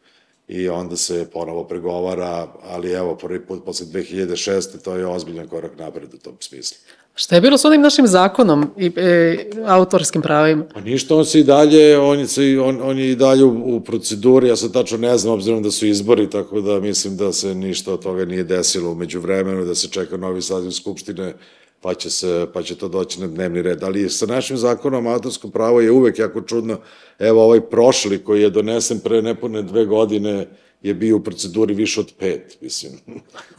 i 0.53 0.69
onda 0.69 0.97
se 0.97 1.27
ponovo 1.33 1.65
pregovara, 1.65 2.47
ali 2.63 2.93
evo, 2.93 3.17
prvi 3.17 3.47
put 3.47 3.65
posle 3.65 3.87
2006. 3.87 4.83
to 4.85 4.97
je 4.97 5.07
ozbiljan 5.07 5.49
korak 5.49 5.79
napred 5.79 6.15
u 6.15 6.19
tom 6.19 6.35
smislu. 6.41 6.77
Šta 7.15 7.35
je 7.35 7.41
bilo 7.41 7.59
s 7.59 7.65
onim 7.65 7.81
našim 7.81 8.07
zakonom 8.07 8.71
i 8.77 8.93
e, 8.97 9.37
autorskim 9.67 10.23
pravima? 10.23 10.65
Pa 10.75 10.81
ništa, 10.81 11.17
on 11.17 11.25
se 11.25 11.41
i 11.41 11.45
dalje, 11.45 11.99
on 11.99 12.19
je, 12.19 12.27
se, 12.27 12.61
on, 12.61 12.81
on 12.83 12.99
je 12.99 13.11
i 13.11 13.17
dalje 13.17 13.45
u, 13.45 13.77
u 13.77 13.81
proceduri, 13.81 14.49
ja 14.49 14.57
sad 14.57 14.73
tačno 14.73 14.99
ne 14.99 15.19
znam, 15.19 15.35
obzirom 15.35 15.63
da 15.63 15.71
su 15.71 15.87
izbori, 15.87 16.31
tako 16.31 16.61
da 16.61 16.81
mislim 16.81 17.17
da 17.17 17.33
se 17.33 17.55
ništa 17.55 17.93
od 17.93 18.03
toga 18.03 18.25
nije 18.25 18.45
desilo 18.45 18.91
umeđu 18.91 19.21
vremenu, 19.21 19.65
da 19.65 19.75
se 19.75 19.89
čeka 19.89 20.17
novi 20.17 20.43
saziv 20.43 20.71
Skupštine, 20.71 21.35
pa 21.83 21.95
će, 21.95 22.11
se, 22.11 22.47
pa 22.55 22.63
će 22.63 22.75
to 22.75 22.89
doći 22.89 23.21
na 23.21 23.27
dnevni 23.27 23.63
red. 23.63 23.83
Ali 23.83 24.11
sa 24.11 24.27
našim 24.27 24.57
zakonom 24.57 25.07
autorskom 25.07 25.51
pravo 25.51 25.81
je 25.81 25.91
uvek 25.91 26.19
jako 26.19 26.41
čudno. 26.41 26.79
Evo 27.19 27.45
ovaj 27.45 27.61
prošli 27.61 28.25
koji 28.25 28.43
je 28.43 28.51
donesen 28.51 29.01
pre 29.01 29.23
nepune 29.23 29.63
dve 29.63 29.85
godine, 29.87 30.47
je 30.83 30.95
bio 30.95 31.17
u 31.17 31.21
proceduri 31.21 31.75
više 31.75 32.01
od 32.01 32.13
pet, 32.19 32.59
mislim. 32.61 32.93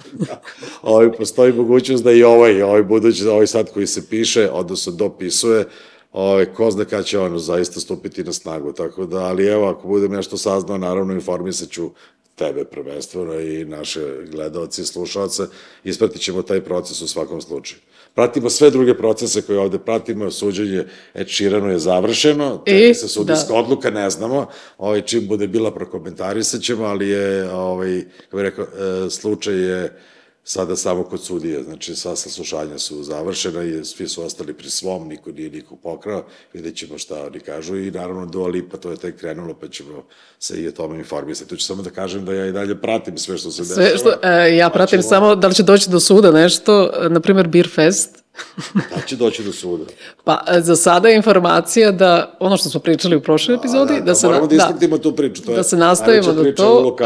ovaj, 0.81 1.11
postoji 1.11 1.53
mogućnost 1.53 2.03
da 2.03 2.11
i 2.11 2.23
ovaj, 2.23 2.61
ovaj 2.61 2.83
budući, 2.83 3.27
ovaj 3.27 3.47
sad 3.47 3.73
koji 3.73 3.87
se 3.87 4.07
piše, 4.09 4.49
odnosno 4.51 4.91
dopisuje, 4.91 5.65
ovaj, 6.11 6.45
ko 6.45 6.71
zna 6.71 6.85
kada 6.85 7.03
će 7.03 7.19
ono 7.19 7.39
zaista 7.39 7.79
stupiti 7.79 8.23
na 8.23 8.33
snagu, 8.33 8.73
tako 8.73 9.05
da, 9.05 9.17
ali 9.17 9.47
evo, 9.47 9.67
ako 9.67 9.87
budem 9.87 10.11
nešto 10.11 10.37
saznao, 10.37 10.77
naravno 10.77 11.13
informisat 11.13 11.69
ću 11.69 11.89
tebe 12.35 12.65
prvenstveno 12.65 13.39
i 13.39 13.65
naše 13.65 14.01
gledalce 14.31 14.81
i 14.81 14.85
slušalce, 14.85 15.43
ispratit 15.83 16.21
ćemo 16.21 16.41
taj 16.41 16.61
proces 16.61 17.01
u 17.01 17.07
svakom 17.07 17.41
slučaju. 17.41 17.81
Pratimo 18.15 18.49
sve 18.49 18.69
druge 18.69 18.97
procese 18.97 19.41
koje 19.41 19.59
ovde 19.59 19.79
pratimo, 19.79 20.31
suđenje 20.31 20.85
Ed 21.13 21.29
Sheeranu 21.29 21.69
je 21.69 21.79
završeno, 21.79 22.63
e, 22.65 22.93
se 22.93 23.07
sudijska 23.07 23.47
da. 23.47 23.59
odluka, 23.59 23.89
ne 23.89 24.09
znamo, 24.09 24.47
ovaj, 24.77 25.01
čim 25.01 25.27
bude 25.27 25.47
bila 25.47 25.71
prokomentarisat 25.71 26.61
ćemo, 26.61 26.83
ali 26.83 27.09
je, 27.09 27.51
ovaj, 27.51 28.03
kako 28.23 28.37
bih 28.37 28.43
rekao, 28.43 28.65
e, 28.65 29.09
slučaj 29.09 29.55
je 29.55 29.99
sada 30.43 30.75
samo 30.75 31.03
kod 31.03 31.23
sudije, 31.23 31.63
znači 31.63 31.95
sva 31.95 32.15
saslušanja 32.15 32.79
su 32.79 33.03
završena 33.03 33.63
i 33.63 33.85
svi 33.85 34.07
su 34.07 34.23
ostali 34.23 34.53
pri 34.53 34.69
svom, 34.69 35.07
niko 35.07 35.31
nije 35.31 35.49
nikog 35.49 35.79
pokrao, 35.83 36.23
vidjet 36.53 36.75
ćemo 36.75 36.97
šta 36.97 37.25
oni 37.25 37.39
kažu 37.39 37.77
i 37.77 37.91
naravno 37.91 38.25
Dua 38.25 38.47
Lipa, 38.47 38.77
to 38.77 38.91
je 38.91 38.97
tek 38.97 39.19
krenulo, 39.19 39.53
pa 39.53 39.67
ćemo 39.67 40.03
se 40.39 40.61
i 40.61 40.67
o 40.67 40.71
tome 40.71 40.97
informisati. 40.97 41.49
Tu 41.49 41.55
ću 41.55 41.65
samo 41.65 41.81
da 41.81 41.89
kažem 41.89 42.25
da 42.25 42.33
ja 42.33 42.45
i 42.45 42.51
dalje 42.51 42.81
pratim 42.81 43.17
sve 43.17 43.37
što 43.37 43.51
se 43.51 43.61
dešava. 43.61 43.87
Sve 43.87 43.97
što, 43.97 44.27
e, 44.27 44.55
ja 44.57 44.69
pa 44.69 44.73
pratim 44.73 45.01
ćemo... 45.01 45.09
samo 45.09 45.35
da 45.35 45.47
li 45.47 45.55
će 45.55 45.63
doći 45.63 45.89
do 45.89 45.99
suda 45.99 46.31
nešto, 46.31 46.91
na 47.09 47.19
primjer 47.19 47.47
Beer 47.47 47.69
Fest, 47.69 48.23
da 48.95 49.01
će 49.07 49.15
doći 49.15 49.43
do 49.43 49.51
suda. 49.51 49.83
Pa, 50.23 50.43
e, 50.47 50.61
za 50.61 50.75
sada 50.75 51.09
je 51.09 51.15
informacija 51.15 51.91
da, 51.91 52.37
ono 52.39 52.57
što 52.57 52.69
smo 52.69 52.79
pričali 52.79 53.15
u 53.15 53.21
prošloj 53.21 53.57
epizodi, 53.57 53.93
da, 53.93 53.99
da, 53.99 54.05
da 54.05 54.15
se... 54.15 54.27
Moramo 54.27 54.47
da, 54.47 54.75
da 54.87 54.97
tu 54.97 55.15
priču. 55.15 55.43
To 55.43 55.51
da 55.51 55.57
je 55.57 55.63
se 55.63 55.77
nastavimo 55.77 56.33
da 56.33 56.55
to. 56.55 56.97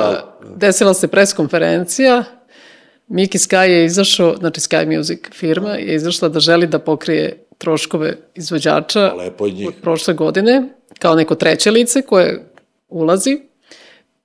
Desila 0.55 0.93
se 0.93 1.07
preskonferencija, 1.07 2.23
Miki 3.07 3.37
Sky 3.37 3.69
je 3.69 3.85
izašao, 3.85 4.35
znači 4.35 4.61
Sky 4.61 4.97
Music 4.97 5.19
firma 5.33 5.69
je 5.69 5.95
izašla 5.95 6.29
da 6.29 6.39
želi 6.39 6.67
da 6.67 6.79
pokrije 6.79 7.43
troškove 7.57 8.17
izvođača 8.35 9.13
od 9.67 9.73
prošle 9.81 10.13
godine, 10.13 10.63
kao 10.99 11.15
neko 11.15 11.35
treće 11.35 11.71
lice 11.71 12.01
koje 12.01 12.45
ulazi. 12.87 13.39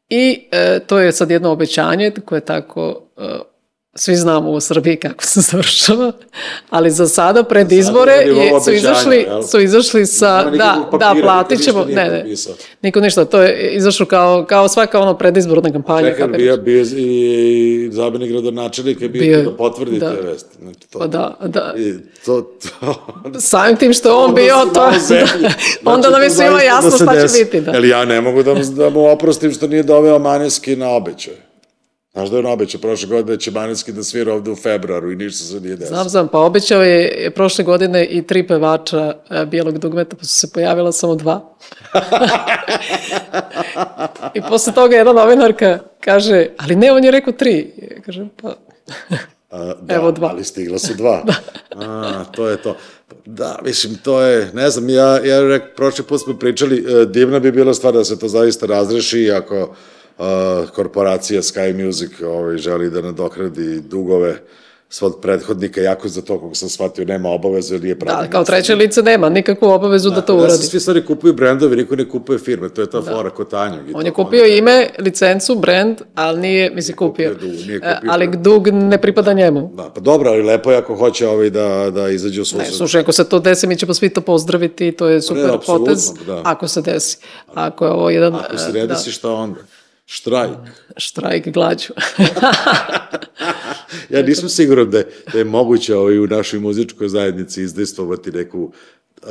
I 0.08 0.48
e, 0.52 0.80
to 0.86 0.98
je 0.98 1.12
sad 1.12 1.30
jedno 1.30 1.50
obećanje 1.50 2.12
koje 2.24 2.40
tako 2.40 3.08
e, 3.16 3.22
svi 3.94 4.16
znamo 4.16 4.50
u 4.50 4.60
Srbiji 4.60 4.96
kako 4.96 5.24
se 5.24 5.40
završava, 5.50 6.12
ali 6.70 6.90
za 6.90 7.08
sada 7.08 7.42
pred 7.42 7.72
izbore 7.72 8.12
je, 8.12 8.60
su 8.64 8.72
izašli, 8.72 9.26
su 9.50 9.60
izašli 9.60 10.06
sa, 10.06 10.50
da, 10.50 10.88
da, 10.98 11.14
platit 11.22 11.64
ćemo, 11.64 11.84
ne, 11.84 12.08
ne, 12.08 12.26
niko 12.82 13.00
ništa, 13.00 13.24
to 13.24 13.42
je 13.42 13.70
izašlo 13.70 14.06
kao, 14.06 14.44
kao 14.48 14.68
svaka 14.68 15.00
ono 15.00 15.18
predizborna 15.18 15.72
kampanja. 15.72 16.10
Čekaj, 16.10 16.28
bio, 16.28 16.56
bio 16.56 16.84
i 16.96 17.88
zabenik 17.92 18.30
gradonačelnik 18.30 19.00
je 19.00 19.08
bio, 19.08 19.22
bio 19.22 19.42
da 19.42 19.56
potvrdi 19.56 19.98
da. 19.98 20.14
te 20.14 20.22
vesti. 20.22 20.56
Znači, 20.62 20.80
to, 20.90 20.98
pa 20.98 21.06
da, 21.06 21.36
da. 21.46 21.74
I 21.76 21.94
to, 22.24 22.42
to, 22.42 23.40
Samim 23.40 23.76
tim 23.76 23.92
što 23.92 24.24
on 24.24 24.34
bio, 24.34 24.54
to, 24.74 24.90
da, 24.90 24.98
znači, 24.98 25.54
onda 25.84 26.10
nam 26.10 26.22
je 26.22 26.30
svima 26.30 26.56
da 26.56 26.62
jasno 26.62 26.90
šta 26.90 27.28
će 27.28 27.44
biti. 27.44 27.60
Da. 27.60 27.70
Jer 27.70 27.84
ja 27.84 28.04
ne 28.04 28.20
mogu 28.20 28.42
da, 28.42 28.54
da 28.54 28.90
mu 28.90 29.10
oprostim 29.10 29.52
što 29.52 29.66
nije 29.66 29.82
doveo 29.82 30.18
Maneski 30.18 30.76
na 30.76 30.90
obećaj. 30.90 31.51
Znaš 32.12 32.30
da 32.30 32.36
je 32.36 32.46
on 32.46 32.52
obećao 32.52 32.80
prošle 32.80 33.08
godine 33.08 33.36
da 33.36 33.40
će 33.40 33.50
Manevski 33.50 33.92
da 33.92 34.02
svira 34.02 34.34
ovde 34.34 34.50
u 34.50 34.56
februaru 34.56 35.12
i 35.12 35.16
ništa 35.16 35.44
se 35.44 35.60
nije 35.60 35.76
desilo. 35.76 35.96
Znam, 35.96 36.08
znam, 36.08 36.28
pa 36.28 36.38
obećao 36.38 36.82
je 36.82 37.30
prošle 37.30 37.64
godine 37.64 38.04
i 38.04 38.22
tri 38.22 38.46
pevača 38.46 39.14
e, 39.30 39.46
bijelog 39.46 39.78
dugmeta, 39.78 40.16
pa 40.16 40.24
su 40.24 40.38
se 40.38 40.52
pojavila 40.52 40.92
samo 40.92 41.14
dva. 41.14 41.54
I 44.34 44.40
posle 44.48 44.72
toga 44.72 44.96
jedna 44.96 45.12
novinarka 45.12 45.78
kaže, 46.00 46.46
ali 46.56 46.76
ne, 46.76 46.92
on 46.92 47.04
je 47.04 47.10
rekao 47.10 47.32
tri. 47.32 47.72
Ja 47.76 48.02
kažem, 48.02 48.30
pa... 48.42 48.54
A, 49.50 49.72
da, 49.82 49.94
Evo 49.94 50.12
dva. 50.12 50.28
ali 50.28 50.44
stigla 50.44 50.78
su 50.78 50.94
dva. 50.94 51.22
da. 51.26 51.34
A, 51.86 52.24
to 52.24 52.48
je 52.48 52.56
to. 52.56 52.76
Da, 53.26 53.58
mislim, 53.64 53.98
to 54.04 54.20
je, 54.20 54.50
ne 54.54 54.70
znam, 54.70 54.88
ja, 54.88 55.20
ja 55.24 55.40
rek, 55.40 55.62
prošli 55.76 56.04
put 56.04 56.20
smo 56.20 56.38
pričali, 56.38 56.78
e, 56.78 57.06
divna 57.06 57.38
bi 57.38 57.52
bila 57.52 57.74
stvar 57.74 57.92
da 57.92 58.04
se 58.04 58.18
to 58.18 58.28
zaista 58.28 58.66
razreši, 58.66 59.30
ako 59.30 59.74
uh, 60.18 60.70
korporacija 60.70 61.42
Sky 61.42 61.84
Music 61.86 62.10
ovaj, 62.20 62.56
želi 62.56 62.90
da 62.90 63.00
nadokradi 63.00 63.80
dugove 63.80 64.38
svod 64.92 65.20
prethodnika, 65.22 65.80
jako 65.80 66.08
za 66.08 66.22
to, 66.22 66.40
kako 66.40 66.54
sam 66.54 66.68
shvatio, 66.68 67.04
nema 67.04 67.28
obavezu 67.28 67.74
ili 67.74 67.88
je 67.88 67.98
pravno. 67.98 68.22
Da, 68.22 68.30
kao 68.30 68.44
treće 68.44 68.74
lice 68.74 69.02
nema 69.02 69.28
nikakvu 69.28 69.68
obavezu 69.68 70.10
da, 70.10 70.14
da 70.14 70.22
to 70.22 70.36
uradi. 70.36 70.48
Da, 70.48 70.56
svi 70.56 70.80
stvari 70.80 71.06
kupuju 71.06 71.32
brendove, 71.32 71.76
niko 71.76 71.96
ne 71.96 72.08
kupuje 72.08 72.38
firme, 72.38 72.68
to 72.68 72.80
je 72.80 72.90
ta 72.90 73.00
da. 73.00 73.12
fora 73.12 73.30
kod 73.30 73.50
Tanjog. 73.50 73.80
On 73.94 74.06
je 74.06 74.12
kupio 74.12 74.46
ime, 74.46 74.88
licencu, 74.98 75.54
brend, 75.54 76.02
ali 76.14 76.40
nije, 76.40 76.70
mislim, 76.70 76.96
kupio. 76.96 77.34
Dug, 77.34 77.50
nije 77.50 77.80
kupio 77.80 78.10
ali 78.10 78.36
dug 78.36 78.68
ne 78.68 79.00
pripada 79.00 79.32
njemu. 79.32 79.70
Da, 79.74 79.90
pa 79.94 80.00
dobro, 80.00 80.30
ali 80.30 80.42
lepo 80.42 80.70
je 80.70 80.76
ako 80.76 80.94
hoće 80.94 81.28
ovaj 81.28 81.50
da, 81.50 81.90
da 81.94 82.08
izađe 82.08 82.40
u 82.40 82.44
susret. 82.44 82.66
Ne, 82.66 82.76
slušaj, 82.76 83.00
ako 83.00 83.12
se 83.12 83.28
to 83.28 83.38
desi, 83.38 83.66
mi 83.66 83.76
ćemo 83.76 83.94
svi 83.94 84.08
to 84.08 84.20
pozdraviti, 84.20 84.92
to 84.92 85.08
je 85.08 85.22
super 85.22 85.44
ne, 85.44 85.58
potez, 85.66 86.12
da. 86.26 86.40
ako 86.44 86.68
se 86.68 86.82
desi. 86.82 87.18
Ako 87.54 87.84
je 87.84 87.90
ovo 87.90 88.10
jedan... 88.10 88.34
Ako 88.34 88.58
se 88.58 88.72
ne 88.72 88.80
da. 88.80 88.86
desi, 88.86 89.08
da. 89.08 89.12
šta 89.12 89.32
onda? 89.32 89.60
Štrajk. 90.12 90.50
Štrajk 90.96 91.48
glađu. 91.48 91.92
ja 94.14 94.22
nisam 94.22 94.48
siguran 94.48 94.90
da 94.90 94.98
je, 94.98 95.06
da 95.32 95.38
je 95.38 95.44
moguće 95.44 95.96
ovaj, 95.96 96.18
u 96.18 96.26
našoj 96.26 96.60
muzičkoj 96.60 97.08
zajednici 97.08 97.62
izdejstvovati 97.62 98.30
neku 98.30 98.62
uh, 98.62 99.28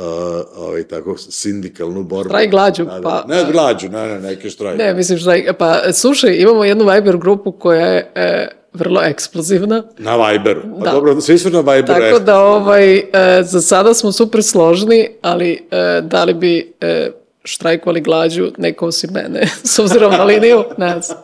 ovaj, 0.56 0.82
tako, 0.82 1.16
sindikalnu 1.18 2.02
borbu. 2.02 2.28
Štraj 2.28 2.48
glađu, 2.48 2.84
da, 2.84 2.90
da. 2.90 3.00
pa... 3.02 3.24
Ne 3.28 3.44
glađu, 3.52 3.88
ne, 3.88 4.06
ne, 4.06 4.20
neke 4.20 4.50
štraj. 4.50 4.76
Ne, 4.76 4.94
mislim 4.94 5.18
štraj, 5.18 5.52
pa 5.58 5.92
slušaj, 5.92 6.36
imamo 6.36 6.64
jednu 6.64 6.90
Viber 6.90 7.16
grupu 7.16 7.52
koja 7.52 7.86
je 7.86 8.12
e, 8.14 8.48
vrlo 8.72 9.02
eksplozivna. 9.02 9.82
Na 9.98 10.16
Viberu. 10.16 10.62
Pa 10.78 10.84
Da. 10.84 10.90
dobro, 10.90 11.20
svi 11.20 11.38
su 11.38 11.50
na 11.50 11.60
Viberu. 11.60 12.00
Tako 12.00 12.18
da 12.18 12.40
ovaj, 12.40 12.96
e, 12.96 13.02
za 13.42 13.60
sada 13.60 13.94
smo 13.94 14.12
super 14.12 14.42
složni, 14.42 15.08
ali 15.22 15.68
e, 15.70 16.00
da 16.00 16.24
li 16.24 16.34
bi 16.34 16.74
e, 16.80 17.10
štrajkovali 17.44 18.00
glađu 18.00 18.50
neko 18.58 18.86
osim 18.86 19.10
mene, 19.12 19.46
s 19.64 19.78
obzirom 19.78 20.12
na 20.12 20.24
liniju, 20.24 20.64
ne 20.78 21.00
znam. 21.00 21.18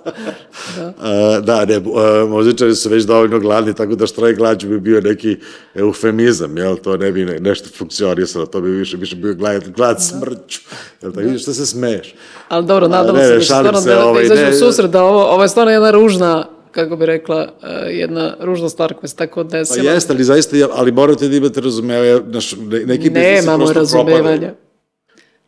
A, 1.00 1.40
da, 1.40 1.64
ne, 1.64 1.76
a, 1.76 2.26
muzičari 2.28 2.74
su 2.74 2.88
već 2.88 3.04
dovoljno 3.04 3.38
gladni, 3.38 3.74
tako 3.74 3.94
da 3.94 4.06
štrajk 4.06 4.36
glađu 4.36 4.68
bi 4.68 4.80
bio 4.80 5.00
neki 5.00 5.36
eufemizam, 5.74 6.56
jel, 6.56 6.76
to 6.76 6.96
ne 6.96 7.12
bi 7.12 7.24
ne, 7.24 7.38
nešto 7.40 7.68
funkcionisalo, 7.76 8.46
to 8.46 8.60
bi 8.60 8.70
više, 8.70 8.96
više 8.96 9.16
bio 9.16 9.34
glad, 9.34 9.68
glad 9.68 10.02
smrću, 10.02 10.60
jel, 11.02 11.12
tako 11.12 11.26
vidiš, 11.26 11.42
što 11.42 11.52
se 11.54 11.66
smeješ? 11.66 12.14
Ali 12.48 12.66
dobro, 12.66 12.88
nadamo 12.88 13.18
se 13.18 13.28
da 13.28 13.40
će 13.40 13.44
stvarno 13.44 13.80
se, 13.80 13.90
da, 13.90 14.06
ovaj, 14.06 14.28
da 14.28 14.34
izađu 14.34 14.56
u 14.56 14.58
susret, 14.58 14.90
da 14.90 15.02
ovo, 15.02 15.24
ovo 15.24 15.42
je 15.42 15.48
stvarno 15.48 15.72
jedna 15.72 15.90
ružna, 15.90 16.48
kako 16.72 16.96
bi 16.96 17.06
rekla, 17.06 17.48
e, 17.62 17.90
jedna 17.90 18.34
ružna 18.40 18.68
stvar 18.68 18.94
koja 18.94 19.08
se 19.08 19.16
tako 19.16 19.44
Pa 19.44 19.50
desila. 19.50 19.92
jeste, 19.92 20.12
ali 20.12 20.24
zaista, 20.24 20.56
ali 20.72 20.92
morate 20.92 21.28
da 21.28 21.36
imate 21.36 21.60
razumevanje, 21.60 22.20
neki 22.86 23.10
biznisi 23.10 23.46
Nemamo 23.46 23.64
prosto 23.64 23.78
razumevanja. 23.78 24.54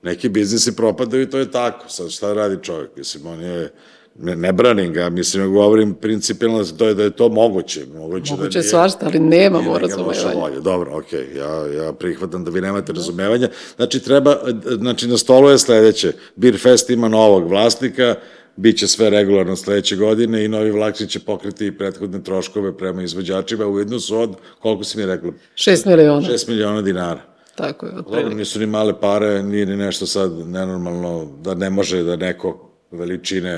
Neki 0.02 0.28
biznisi 0.28 0.76
propadaju 0.76 1.22
i 1.22 1.30
to 1.30 1.38
je 1.38 1.50
tako. 1.50 1.88
Sad 1.88 2.10
šta 2.10 2.32
radi 2.32 2.58
čovjek? 2.62 2.96
Mislim, 2.96 3.26
on 3.26 3.40
je, 3.40 3.72
ne, 4.18 4.36
ne 4.36 4.52
branim 4.52 4.92
ga, 4.92 5.08
mislim, 5.08 5.52
govorim 5.52 5.94
principijalno 5.94 6.62
da, 6.62 6.76
to 6.76 6.88
je, 6.88 6.94
da 6.94 7.02
je 7.02 7.10
to 7.10 7.28
moguće. 7.28 7.86
Moguće, 7.94 8.32
Moguće 8.32 8.48
da 8.52 8.58
je 8.58 8.62
nije, 8.62 8.70
svašta, 8.70 9.06
ali 9.06 9.18
nemamo 9.18 9.72
loša 9.72 9.86
razumevanja. 9.86 10.60
Dobro, 10.60 10.98
okej, 10.98 11.36
ja, 11.36 11.66
ja 11.84 11.92
prihvatam 11.92 12.44
da 12.44 12.50
vi 12.50 12.60
nemate 12.60 12.92
razumevanja. 12.92 13.48
Znači, 13.76 14.00
treba, 14.00 14.36
znači, 14.78 15.08
na 15.08 15.16
stolu 15.16 15.50
je 15.50 15.58
sledeće. 15.58 16.12
Beer 16.36 16.58
Fest 16.58 16.90
ima 16.90 17.08
novog 17.08 17.48
vlasnika, 17.48 18.14
bit 18.56 18.78
će 18.78 18.88
sve 18.88 19.10
regularno 19.10 19.56
sledeće 19.56 19.96
godine 19.96 20.44
i 20.44 20.48
novi 20.48 20.70
vlasnik 20.70 21.10
će 21.10 21.20
pokriti 21.20 21.66
i 21.66 21.78
prethodne 21.78 22.22
troškove 22.22 22.76
prema 22.78 23.02
izvođačima 23.02 23.66
u 23.66 23.80
iznosu 23.80 24.18
od, 24.18 24.34
koliko 24.58 24.84
si 24.84 24.98
mi 24.98 25.06
rekla? 25.06 25.32
Šest 25.54 25.86
miliona, 25.86 26.28
6 26.28 26.48
miliona 26.48 26.82
dinara. 26.82 27.20
Tako 27.54 27.86
je, 27.86 27.92
Dobro, 27.92 28.04
otprilike. 28.10 28.36
nisu 28.36 28.60
ni 28.60 28.66
male 28.66 29.00
pare, 29.00 29.42
nije 29.42 29.66
ni 29.66 29.76
nešto 29.76 30.06
sad 30.06 30.32
nenormalno 30.38 31.28
da 31.42 31.54
ne 31.54 31.70
može 31.70 32.02
da 32.02 32.16
neko 32.16 32.70
veličine 32.90 33.50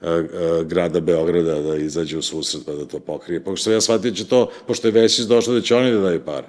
e, 0.00 0.08
e, 0.08 0.24
grada 0.64 1.00
Beograda 1.00 1.60
da 1.60 1.76
izađe 1.76 2.18
u 2.18 2.22
susret 2.22 2.62
pa 2.66 2.72
da 2.72 2.84
to 2.84 2.98
pokrije. 2.98 3.44
Pošto 3.44 3.72
ja 3.72 3.80
shvatio 3.80 4.10
će 4.10 4.26
to, 4.26 4.50
pošto 4.66 4.88
je 4.88 4.92
Vesić 4.92 5.24
došao 5.24 5.54
da 5.54 5.60
će 5.60 5.76
oni 5.76 5.92
da 5.92 5.98
daju 6.00 6.20
pare. 6.24 6.46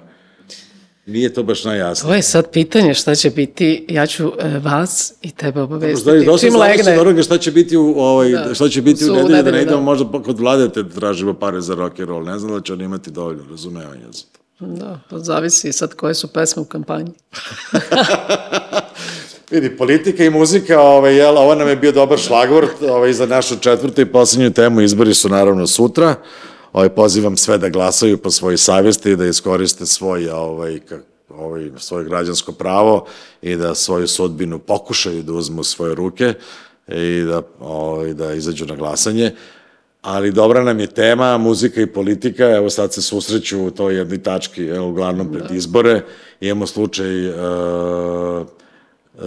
Nije 1.06 1.34
to 1.34 1.42
baš 1.42 1.64
najjasnije. 1.64 2.10
To 2.10 2.14
je 2.14 2.22
sad 2.22 2.50
pitanje 2.50 2.94
šta 2.94 3.14
će 3.14 3.30
biti, 3.30 3.86
ja 3.88 4.06
ću 4.06 4.32
e, 4.38 4.58
vas 4.58 5.14
i 5.22 5.30
tebe 5.30 5.52
Znaš, 5.52 5.54
da 5.54 5.62
obavestiti. 5.74 6.24
dosta 6.26 6.46
Čim 6.46 6.56
legne, 6.56 7.00
onoga 7.00 7.22
šta 7.22 7.38
će 7.38 7.50
biti 7.52 7.76
u, 7.76 7.94
ovaj, 7.96 8.30
Da. 8.30 8.54
šta 8.54 8.68
će 8.68 8.82
biti 8.82 9.04
u 9.04 9.12
u 9.12 9.16
nedelju, 9.16 9.42
da 9.42 9.50
ne 9.50 9.62
idemo 9.62 9.76
da. 9.76 9.82
možda 9.82 10.22
kod 10.22 10.38
vlade 10.40 10.68
te 10.68 10.88
tražimo 10.88 11.34
pare 11.34 11.60
za 11.60 11.74
rock 11.74 12.00
and 12.00 12.08
roll. 12.08 12.24
Ne 12.24 12.38
znam 12.38 12.52
da 12.54 12.60
će 12.60 12.72
oni 12.72 12.84
imati 12.84 13.10
dovoljno 13.10 13.42
razumevanja 13.50 14.06
za 14.12 14.22
to. 14.32 14.40
Da, 14.60 15.00
pa 15.10 15.18
zavisi 15.18 15.72
sad 15.72 15.94
koje 15.94 16.14
su 16.14 16.28
pesme 16.28 16.62
u 16.62 16.64
kampanji. 16.64 17.12
Vidi, 19.50 19.76
politika 19.76 20.24
i 20.24 20.30
muzika, 20.30 20.80
ovaj, 20.80 21.16
jel, 21.16 21.38
ovo 21.38 21.54
nam 21.54 21.68
je 21.68 21.76
bio 21.76 21.92
dobar 21.92 22.18
šlagvort 22.18 22.82
ovaj, 22.82 23.12
za 23.12 23.26
našu 23.26 23.58
četvrtu 23.58 24.00
i 24.00 24.12
poslednju 24.12 24.52
temu. 24.52 24.80
Izbori 24.80 25.14
su 25.14 25.28
naravno 25.28 25.66
sutra. 25.66 26.14
Ovaj, 26.72 26.88
pozivam 26.88 27.36
sve 27.36 27.58
da 27.58 27.68
glasaju 27.68 28.18
po 28.18 28.30
svojoj 28.30 28.56
savjesti 28.56 29.10
i 29.10 29.16
da 29.16 29.26
iskoriste 29.26 29.86
svoj, 29.86 30.28
ovaj, 30.28 30.80
ka, 30.80 30.98
ovaj, 31.28 31.70
svoje 31.76 32.04
građansko 32.04 32.52
pravo 32.52 33.06
i 33.42 33.56
da 33.56 33.74
svoju 33.74 34.08
sudbinu 34.08 34.58
pokušaju 34.58 35.22
da 35.22 35.32
uzmu 35.32 35.64
svoje 35.64 35.94
ruke 35.94 36.34
i 36.88 37.20
da, 37.20 37.42
ovaj, 37.60 38.14
da 38.14 38.34
izađu 38.34 38.66
na 38.66 38.76
glasanje. 38.76 39.32
Ali 40.04 40.32
dobra 40.32 40.64
nam 40.64 40.80
je 40.80 40.86
tema, 40.86 41.38
muzika 41.38 41.80
i 41.80 41.86
politika, 41.86 42.50
evo 42.50 42.70
sad 42.70 42.92
se 42.92 43.02
susreću 43.02 43.64
u 43.64 43.70
toj 43.70 43.96
jednoj 43.96 44.22
tački, 44.22 44.66
evo, 44.66 44.88
uglavnom 44.88 45.32
pred 45.32 45.50
izbore. 45.50 46.02
Imamo 46.40 46.66
slučaj 46.66 47.28
uh, 47.28 47.34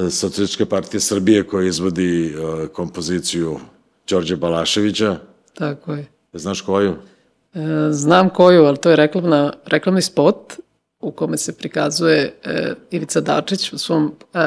Socijalističke 0.09 0.65
partije 0.65 1.01
Srbije 1.01 1.43
koja 1.43 1.67
izvodi 1.67 2.35
uh, 2.35 2.67
kompoziciju 2.67 3.59
Đorđe 4.09 4.35
Balaševića. 4.35 5.15
Tako 5.53 5.93
je. 5.93 6.05
Znaš 6.33 6.61
koju? 6.61 6.93
E, 7.53 7.91
znam 7.91 8.29
koju, 8.29 8.65
ali 8.65 8.77
to 8.77 8.89
je 8.89 8.95
reklamna, 8.95 9.53
reklamni 9.65 10.01
spot 10.01 10.53
u 10.99 11.11
kome 11.11 11.37
se 11.37 11.57
prikazuje 11.57 12.33
e, 12.43 12.73
Ivica 12.91 13.21
Dačić 13.21 13.73
u 13.73 13.77
svom 13.77 14.13
e, 14.33 14.39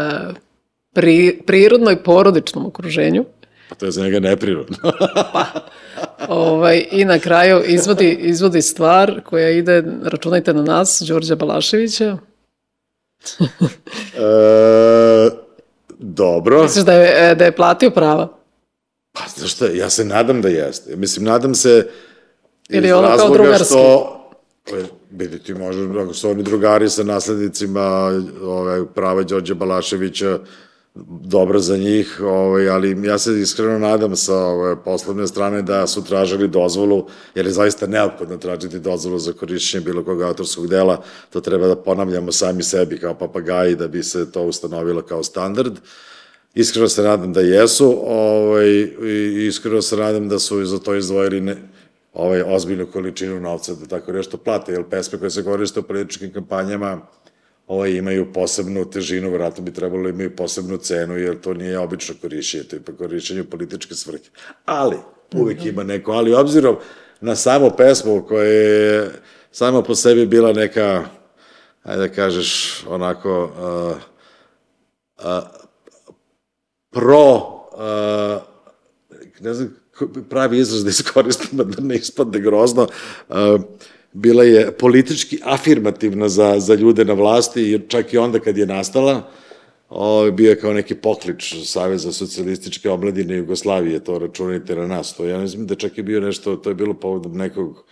pri, 0.94 1.42
prirodno 1.46 1.90
i 1.90 2.02
porodičnom 2.04 2.66
okruženju. 2.66 3.24
Pa 3.70 3.74
to 3.74 3.86
je 3.86 3.92
za 3.92 4.02
njega 4.02 4.20
neprirodno. 4.20 4.76
Ovaj, 6.28 6.86
I 6.90 7.04
na 7.04 7.18
kraju 7.18 7.62
izvodi, 7.66 8.18
izvodi 8.20 8.62
stvar 8.62 9.20
koja 9.24 9.50
ide, 9.50 9.84
računajte 10.02 10.54
na 10.54 10.62
nas, 10.62 11.02
Đorđa 11.08 11.34
Balaševića. 11.34 12.16
e, 14.14 15.30
dobro. 15.98 16.62
Misliš 16.62 16.84
da 16.84 16.92
je, 16.92 17.30
e, 17.30 17.34
da 17.34 17.44
je 17.44 17.56
platio 17.56 17.90
prava? 17.90 18.28
Pa 19.12 19.20
znaš 19.36 19.52
šta, 19.52 19.66
ja 19.66 19.90
se 19.90 20.04
nadam 20.04 20.42
da 20.42 20.48
jeste. 20.48 20.96
Mislim, 20.96 21.24
nadam 21.24 21.54
se 21.54 21.88
Ili 22.68 22.86
iz 22.86 22.92
ono 22.92 23.08
razloga? 23.08 23.58
Što, 23.64 24.16
e, 24.72 24.82
vidi 25.10 25.38
ti 25.38 25.54
može, 25.54 25.88
ako 26.02 26.14
su 26.14 26.30
oni 26.30 26.42
drugari 26.42 26.90
sa 26.90 27.02
naslednicima 27.02 28.12
ovaj, 28.42 28.80
prava 28.94 29.22
Đorđe 29.22 29.54
Balaševića, 29.54 30.38
dobro 30.94 31.58
za 31.58 31.76
njih, 31.76 32.20
ovaj, 32.20 32.68
ali 32.68 33.06
ja 33.06 33.18
se 33.18 33.40
iskreno 33.40 33.78
nadam 33.78 34.16
sa 34.16 34.36
ove, 34.36 34.84
poslovne 34.84 35.26
strane 35.26 35.62
da 35.62 35.86
su 35.86 36.04
tražili 36.04 36.48
dozvolu, 36.48 37.06
jer 37.34 37.46
je 37.46 37.52
zaista 37.52 37.86
neophodno 37.86 38.36
tražiti 38.36 38.78
dozvolu 38.78 39.18
za 39.18 39.32
korišćenje 39.32 39.84
bilo 39.84 40.04
kog 40.04 40.22
autorskog 40.22 40.66
dela, 40.66 41.02
to 41.30 41.40
treba 41.40 41.66
da 41.66 41.76
ponavljamo 41.76 42.32
sami 42.32 42.62
sebi 42.62 42.98
kao 42.98 43.14
papagaji 43.14 43.76
da 43.76 43.88
bi 43.88 44.02
se 44.02 44.32
to 44.32 44.42
ustanovilo 44.42 45.02
kao 45.02 45.22
standard. 45.22 45.78
Iskreno 46.54 46.88
se 46.88 47.02
nadam 47.02 47.32
da 47.32 47.40
jesu, 47.40 47.96
ovaj, 48.06 48.88
iskreno 49.48 49.82
se 49.82 49.96
nadam 49.96 50.28
da 50.28 50.38
su 50.38 50.64
za 50.64 50.78
to 50.78 50.94
izdvojili 50.94 51.40
ne, 51.40 51.56
ovaj, 52.12 52.42
ozbiljnu 52.42 52.86
količinu 52.92 53.40
novca 53.40 53.74
da 53.74 53.86
tako 53.86 54.12
nešto 54.12 54.36
plate, 54.36 54.72
jer 54.72 54.84
pesme 54.90 55.18
koje 55.18 55.30
se 55.30 55.44
koriste 55.44 55.80
u 55.80 55.82
političkim 55.82 56.32
kampanjama 56.32 57.00
ovaj, 57.70 57.90
imaju 57.90 58.32
posebnu 58.32 58.84
težinu, 58.90 59.28
vjerojatno 59.28 59.64
bi 59.64 59.72
trebalo 59.72 60.02
da 60.02 60.08
imaju 60.08 60.36
posebnu 60.36 60.76
cenu, 60.76 61.18
jer 61.18 61.40
to 61.40 61.54
nije 61.54 61.78
obično 61.78 62.14
korišćenje, 62.20 62.64
to 62.64 62.76
je 62.76 62.82
pa 62.82 62.92
korišćenje 62.92 63.40
u 63.40 63.50
političke 63.50 63.94
svrhe. 63.94 64.30
Ali, 64.64 64.96
uvek 65.34 65.64
ima 65.64 65.82
neko, 65.82 66.12
ali 66.12 66.34
obzirom 66.34 66.76
na 67.20 67.36
samu 67.36 67.70
pesmu 67.76 68.24
koja 68.28 68.44
je 68.44 69.10
sama 69.52 69.82
po 69.82 69.94
sebi 69.94 70.26
bila 70.26 70.52
neka, 70.52 71.04
ajde 71.82 72.08
da 72.08 72.14
kažeš, 72.14 72.82
onako, 72.88 73.44
uh, 73.44 73.96
uh, 75.26 75.42
pro, 76.90 77.34
uh, 77.72 78.42
ne 79.40 79.54
znam, 79.54 79.76
pravi 80.30 80.58
izraz 80.58 80.84
da 80.84 80.90
iskoristim, 80.90 81.58
da 81.58 81.82
ne 81.82 81.96
ispadne 81.96 82.40
grozno, 82.40 82.88
uh, 83.28 83.60
bila 84.12 84.44
je 84.44 84.72
politički 84.72 85.38
afirmativna 85.42 86.28
za, 86.28 86.54
za 86.58 86.74
ljude 86.74 87.04
na 87.04 87.12
vlasti, 87.12 87.62
jer 87.62 87.80
čak 87.88 88.14
i 88.14 88.18
onda 88.18 88.38
kad 88.38 88.58
je 88.58 88.66
nastala, 88.66 89.30
o, 89.90 90.30
bio 90.30 90.50
je 90.50 90.60
kao 90.60 90.72
neki 90.72 90.94
poklič 90.94 91.54
Saveza 91.64 92.12
socijalističke 92.12 92.90
omladine 92.90 93.36
Jugoslavije, 93.36 94.04
to 94.04 94.18
računajte 94.18 94.76
na 94.76 94.86
nas. 94.86 95.16
To 95.16 95.24
ja 95.24 95.38
ne 95.38 95.46
znam 95.46 95.66
da 95.66 95.74
čak 95.74 95.98
je 95.98 96.04
bio 96.04 96.20
nešto, 96.20 96.56
to 96.56 96.70
je 96.70 96.74
bilo 96.74 96.94
povodom 96.94 97.36
nekog 97.36 97.84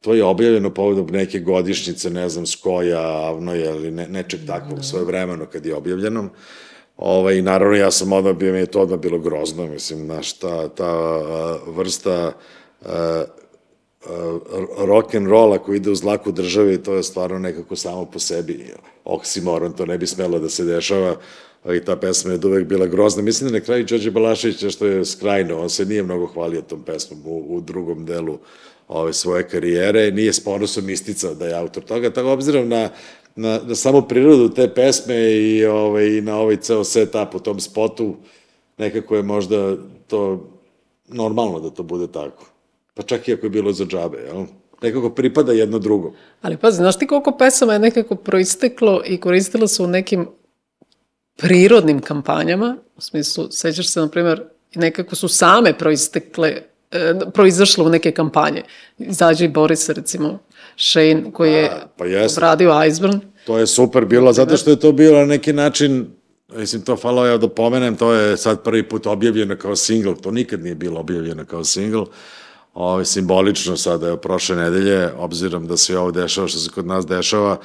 To 0.00 0.14
je 0.14 0.24
objavljeno 0.24 0.70
povodom 0.74 1.06
neke 1.10 1.40
godišnjice, 1.40 2.10
ne 2.10 2.28
znam, 2.28 2.46
Skoja, 2.46 3.00
Avnoja 3.00 3.70
ili 3.70 3.90
ne, 3.90 4.08
nečeg 4.08 4.40
takvog, 4.46 4.84
svoje 4.84 5.04
vremeno 5.04 5.46
kad 5.46 5.66
je 5.66 5.74
objavljeno. 5.74 6.28
Ovaj, 6.96 7.42
naravno, 7.42 7.76
ja 7.76 7.90
sam 7.90 8.12
odmah 8.12 8.36
bio, 8.36 8.52
mi 8.52 8.58
je 8.58 8.66
to 8.66 8.80
odmah 8.80 8.98
bilo 8.98 9.18
grozno, 9.18 9.66
mislim, 9.66 10.04
znaš, 10.04 10.32
ta, 10.32 10.68
ta 10.68 10.92
vrsta 11.66 12.32
a, 12.82 13.24
rock 14.78 15.14
and 15.14 15.26
rolla 15.26 15.58
koji 15.58 15.76
ide 15.76 15.90
uz 15.90 16.04
laku 16.04 16.32
države, 16.32 16.82
to 16.82 16.94
je 16.94 17.02
stvarno 17.02 17.38
nekako 17.38 17.76
samo 17.76 18.04
po 18.04 18.18
sebi 18.18 18.74
oksimoron, 19.04 19.72
to 19.72 19.86
ne 19.86 19.98
bi 19.98 20.06
smelo 20.06 20.38
da 20.38 20.48
se 20.48 20.64
dešava, 20.64 21.16
i 21.76 21.84
ta 21.84 21.96
pesma 21.96 22.32
je 22.32 22.40
uvek 22.44 22.66
bila 22.66 22.86
grozna. 22.86 23.22
Mislim 23.22 23.50
da 23.50 23.58
na 23.58 23.64
kraju 23.64 23.84
Đorđe 23.84 24.10
Balašević 24.10 24.64
što 24.74 24.86
je 24.86 25.04
skrajno, 25.04 25.60
on 25.60 25.70
se 25.70 25.84
nije 25.84 26.02
mnogo 26.02 26.26
hvalio 26.26 26.62
tom 26.62 26.82
pesmom 26.82 27.20
u, 27.24 27.56
u 27.56 27.60
drugom 27.60 28.06
delu 28.06 28.38
ove 28.88 29.12
svoje 29.12 29.48
karijere, 29.48 30.10
nije 30.10 30.32
s 30.32 30.44
ponosom 30.44 30.90
isticao 30.90 31.34
da 31.34 31.46
je 31.46 31.54
autor 31.54 31.82
toga, 31.82 32.10
tako 32.10 32.30
obzirom 32.30 32.68
na, 32.68 32.90
na, 33.36 33.60
na 33.66 33.74
samo 33.74 34.00
prirodu 34.00 34.48
te 34.48 34.74
pesme 34.74 35.32
i, 35.32 35.64
ovaj, 35.64 36.06
i 36.06 36.20
na 36.20 36.38
ovaj 36.38 36.56
ceo 36.56 36.84
setup 36.84 37.34
u 37.34 37.38
tom 37.38 37.60
spotu, 37.60 38.16
nekako 38.78 39.16
je 39.16 39.22
možda 39.22 39.76
to 40.06 40.50
normalno 41.08 41.60
da 41.60 41.70
to 41.70 41.82
bude 41.82 42.06
tako. 42.12 42.57
Pa 42.98 43.02
čak 43.02 43.28
i 43.28 43.32
ako 43.32 43.46
je 43.46 43.50
bilo 43.50 43.72
za 43.72 43.84
džabe, 43.84 44.18
jel? 44.18 44.44
nekako 44.82 45.10
pripada 45.10 45.52
jedno 45.52 45.78
drugo. 45.78 46.12
Ali 46.42 46.56
pazi, 46.56 46.76
znaš 46.76 46.98
ti 46.98 47.06
koliko 47.06 47.36
pesama 47.38 47.72
je 47.72 47.78
nekako 47.78 48.14
proisteklo 48.14 49.02
i 49.06 49.20
koristilo 49.20 49.68
se 49.68 49.82
u 49.82 49.86
nekim 49.86 50.26
prirodnim 51.36 52.00
kampanjama, 52.00 52.76
u 52.96 53.00
smislu, 53.00 53.50
sećaš 53.50 53.88
se, 53.88 54.00
na 54.00 54.08
primjer, 54.08 54.42
nekako 54.74 55.16
su 55.16 55.28
same 55.28 55.78
proistekle, 55.78 56.62
e, 56.90 57.14
proizašle 57.34 57.84
u 57.84 57.88
neke 57.88 58.12
kampanje. 58.12 58.62
Izađe 58.98 59.44
i 59.44 59.48
Boris, 59.48 59.88
recimo, 59.88 60.38
Shane, 60.76 61.32
koji 61.32 61.52
je 61.52 61.70
pa 61.96 62.06
jest. 62.06 62.38
obradio 62.38 62.84
Iceburn. 62.88 63.20
To 63.46 63.58
je 63.58 63.66
super 63.66 64.04
bilo, 64.04 64.32
zato 64.32 64.56
što 64.56 64.70
je 64.70 64.80
to 64.80 64.92
bilo 64.92 65.18
na 65.18 65.26
neki 65.26 65.52
način, 65.52 66.06
mislim, 66.56 66.82
to 66.82 66.96
falo 66.96 67.26
ja 67.26 67.36
da 67.36 67.48
pomenem, 67.48 67.96
to 67.96 68.12
je 68.12 68.36
sad 68.36 68.62
prvi 68.62 68.88
put 68.88 69.06
objavljeno 69.06 69.56
kao 69.56 69.76
single, 69.76 70.14
to 70.22 70.30
nikad 70.30 70.62
nije 70.62 70.74
bilo 70.74 71.00
objavljeno 71.00 71.44
kao 71.44 71.64
single, 71.64 72.04
Ovo, 72.74 73.04
simbolično 73.04 73.76
sada 73.76 74.08
je 74.08 74.16
prošle 74.16 74.56
nedelje, 74.56 75.10
obzirom 75.18 75.66
da 75.66 75.76
se 75.76 75.98
ovo 75.98 76.10
dešava 76.10 76.48
što 76.48 76.58
se 76.58 76.70
kod 76.70 76.86
nas 76.86 77.06
dešava, 77.06 77.58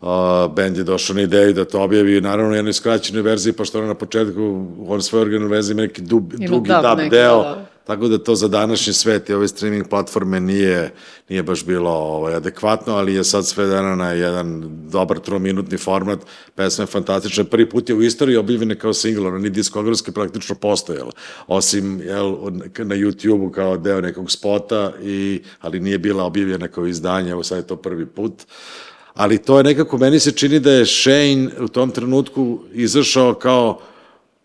uh, 0.00 0.08
band 0.56 0.76
je 0.76 0.84
došao 0.84 1.14
na 1.14 1.22
ideju 1.22 1.52
da 1.52 1.64
to 1.64 1.82
objavi, 1.82 2.20
naravno 2.20 2.52
u 2.52 2.56
jednoj 2.56 2.72
skraćenoj 2.72 3.22
verziji, 3.22 3.52
pošto 3.52 3.78
ona 3.78 3.86
na 3.86 3.94
početku, 3.94 4.66
on 4.88 5.02
svoje 5.02 5.22
originalne 5.22 5.54
verziji 5.54 5.72
ima 5.72 5.82
neki 5.82 6.02
dub, 6.02 6.32
drugi 6.32 6.46
dub, 6.46 6.66
dub 6.66 7.10
deo, 7.10 7.42
da 7.42 7.73
Tako 7.84 8.08
da 8.08 8.18
to 8.18 8.34
za 8.34 8.48
današnji 8.48 8.92
svet 8.92 9.28
i 9.28 9.34
ove 9.34 9.48
streaming 9.48 9.88
platforme 9.88 10.40
nije, 10.40 10.94
nije 11.28 11.42
baš 11.42 11.64
bilo 11.64 11.90
ovaj, 11.90 12.34
adekvatno, 12.34 12.94
ali 12.94 13.14
je 13.14 13.24
sad 13.24 13.46
sve 13.46 13.66
dana 13.66 13.96
na 13.96 14.12
jedan 14.12 14.62
dobar 14.90 15.18
trominutni 15.18 15.78
format. 15.78 16.18
Pesma 16.54 16.82
je 16.82 16.86
fantastična. 16.86 17.44
Prvi 17.44 17.68
put 17.68 17.88
je 17.88 17.94
u 17.94 18.02
istoriji 18.02 18.36
objavljena 18.36 18.74
kao 18.74 18.92
single, 18.92 19.28
ona 19.28 19.38
ni 19.38 19.50
diskografski 19.50 20.12
praktično 20.12 20.54
postojala. 20.54 21.10
Osim 21.46 22.00
jel, 22.00 22.30
na 22.78 22.96
YouTube-u 22.96 23.50
kao 23.50 23.76
deo 23.76 24.00
nekog 24.00 24.30
spota, 24.30 24.92
i, 25.02 25.42
ali 25.60 25.80
nije 25.80 25.98
bila 25.98 26.24
objavljena 26.24 26.68
kao 26.68 26.86
izdanje, 26.86 27.30
evo 27.30 27.42
sad 27.42 27.58
je 27.58 27.66
to 27.66 27.76
prvi 27.76 28.06
put 28.06 28.32
ali 29.14 29.38
to 29.38 29.58
je 29.58 29.64
nekako, 29.64 29.98
meni 29.98 30.20
se 30.20 30.32
čini 30.32 30.60
da 30.60 30.72
je 30.72 30.86
Shane 30.86 31.48
u 31.60 31.68
tom 31.68 31.90
trenutku 31.90 32.58
izašao 32.72 33.34
kao 33.34 33.80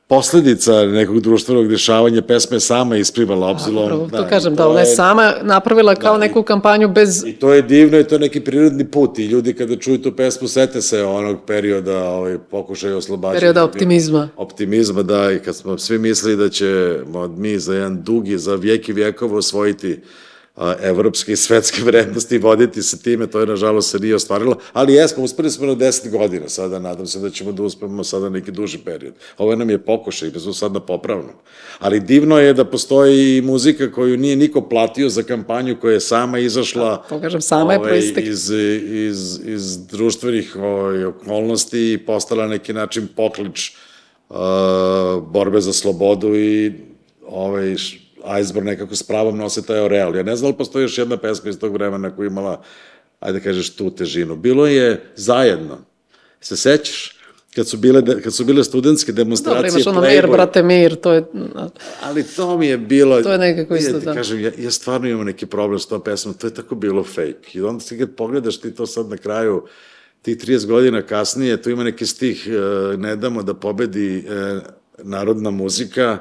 posledica 0.10 0.74
nekog 0.86 1.19
društvenog 1.19 1.67
dešavanja 1.67 2.22
pesme 2.22 2.60
sama 2.60 2.98
isplivala 2.98 3.48
obzilom. 3.48 4.10
Da, 4.10 4.17
to 4.17 4.30
kažem, 4.30 4.56
da, 4.56 4.67
ona 4.67 4.80
je 4.80 4.86
sama 4.86 5.34
napravila 5.41 5.95
kao 5.95 6.13
da, 6.13 6.19
neku 6.19 6.43
kampanju 6.43 6.89
bez... 6.89 7.24
I 7.26 7.34
to 7.34 7.54
je 7.54 7.62
divno 7.62 8.00
i 8.00 8.04
to 8.04 8.15
je 8.15 8.19
neki 8.19 8.39
prirodni 8.39 8.86
put 8.91 9.19
i 9.19 9.26
ljudi 9.26 9.54
kada 9.54 9.76
čuju 9.76 10.02
tu 10.02 10.15
pesmu 10.15 10.48
sete 10.48 10.82
se 10.82 11.04
onog 11.04 11.38
perioda 11.48 12.04
ovaj, 12.04 12.38
pokušaju 12.52 12.98
oslobađati. 12.98 13.39
Perioda 13.39 13.63
optimizma. 13.63 14.30
Optimizma, 14.38 15.04
da, 15.04 15.32
i 15.32 15.39
kad 15.39 15.56
smo 15.56 15.78
svi 15.78 15.98
mislili 15.98 16.38
da 16.38 16.50
će 16.50 17.00
mi 17.38 17.60
za 17.60 17.74
jedan 17.74 18.04
dugi, 18.04 18.38
za 18.38 18.56
vijek 18.56 18.89
i 18.89 18.93
vijekova 18.93 19.38
osvojiti 19.38 20.00
evropske 20.82 21.32
i 21.32 21.36
svetske 21.36 21.82
vrednosti 21.89 22.38
voditi 22.38 22.84
se 22.84 23.02
time, 23.02 23.28
to 23.28 23.39
je 23.39 23.48
nažalost 23.48 23.91
se 23.91 24.00
nije 24.00 24.15
ostvarilo, 24.15 24.58
ali 24.74 24.93
jesmo, 24.93 25.24
uspeli 25.24 25.52
smo 25.52 25.65
na 25.65 25.76
10 25.76 26.10
godina 26.10 26.50
sada, 26.50 26.80
nadam 26.80 27.08
se 27.08 27.19
da 27.19 27.30
ćemo 27.30 27.52
da 27.52 27.63
uspemo 27.63 28.04
sada 28.04 28.30
neki 28.30 28.52
duži 28.52 28.78
period. 28.78 29.13
Ovo 29.38 29.56
nam 29.56 29.69
je 29.69 29.78
pokušaj, 29.78 30.30
bez 30.30 30.43
sad 30.54 30.74
na 30.74 30.80
popravnom. 30.80 31.36
Ali 31.80 32.00
divno 32.00 32.39
je 32.39 32.54
da 32.54 32.65
postoji 32.65 33.38
i 33.38 33.41
muzika 33.41 33.91
koju 33.91 34.17
nije 34.17 34.36
niko 34.36 34.62
platio 34.62 35.10
za 35.10 35.24
kampanju 35.24 35.78
koja 35.82 35.93
je 35.93 36.00
sama 36.00 36.39
izašla 36.39 37.04
to 37.10 37.22
kažem, 37.22 37.41
sama 37.41 37.74
je 37.74 37.80
ovaj, 37.80 38.00
iz, 38.17 38.50
iz, 38.91 39.39
iz 39.45 39.88
društvenih 39.88 40.56
ovaj, 40.56 41.06
okolnosti 41.06 41.93
i 41.93 41.98
postala 41.98 42.48
neki 42.48 42.74
način 42.74 43.08
poklič 43.15 43.72
uh, 44.30 44.38
borbe 45.32 45.62
za 45.62 45.74
slobodu 45.74 46.36
i 46.36 46.74
ovaj, 47.28 47.76
Iceberg 48.42 48.66
nekako 48.66 48.96
s 48.96 49.04
pravom 49.04 49.38
nose 49.38 49.66
taj 49.66 49.80
oreal. 49.80 50.16
Ja 50.16 50.24
ne 50.24 50.36
znam 50.36 50.52
da 50.52 50.54
li 50.54 50.58
postoji 50.58 50.84
još 50.84 50.98
jedna 50.98 51.18
pesma 51.18 51.50
iz 51.50 51.60
tog 51.60 51.74
vremena 51.74 52.16
koja 52.16 52.28
imala, 52.28 52.62
ajde 53.20 53.40
da 53.40 53.44
kažeš, 53.44 53.76
tu 53.76 53.96
težinu. 53.96 54.36
Bilo 54.36 54.68
je 54.68 55.04
zajedno. 55.16 55.78
Se 56.42 56.58
sećaš? 56.58 57.20
kad 57.56 57.68
su 57.68 57.78
bile, 57.78 58.22
kad 58.24 58.34
su 58.34 58.46
bile 58.46 58.64
studentske 58.64 59.12
demonstracije 59.12 59.62
Dobro, 59.62 59.70
imaš 59.74 59.88
ono 59.88 60.02
mir, 60.02 60.28
brate, 60.28 60.64
mir, 60.64 60.96
to 60.96 61.14
je... 61.14 61.26
Ali 62.04 62.24
to 62.24 62.58
mi 62.58 62.68
je 62.68 62.78
bilo... 62.78 63.22
To 63.22 63.32
je 63.32 63.38
nekako 63.38 63.76
isto, 63.76 64.00
da. 64.00 64.14
Kažem, 64.14 64.40
ja, 64.40 64.52
ja 64.58 64.72
stvarno 64.72 65.08
imam 65.08 65.26
neki 65.26 65.46
problem 65.46 65.80
s 65.80 65.88
tom 65.88 66.04
pesmom, 66.04 66.34
to 66.34 66.48
je 66.48 66.54
tako 66.54 66.76
bilo 66.76 67.04
fake. 67.04 67.50
I 67.54 67.62
onda 67.62 67.84
ti 67.84 67.98
kad 67.98 68.16
pogledaš 68.16 68.60
ti 68.60 68.76
to 68.76 68.86
sad 68.86 69.10
na 69.10 69.18
kraju, 69.18 69.64
tih 70.22 70.38
30 70.38 70.66
godina 70.66 71.02
kasnije, 71.02 71.62
tu 71.62 71.70
ima 71.70 71.84
neki 71.84 72.06
stih, 72.06 72.48
uh, 72.48 73.00
ne 73.00 73.16
damo 73.16 73.44
da 73.44 73.54
pobedi 73.54 74.26
uh, 74.28 74.62
narodna 75.04 75.52
muzika, 75.52 76.18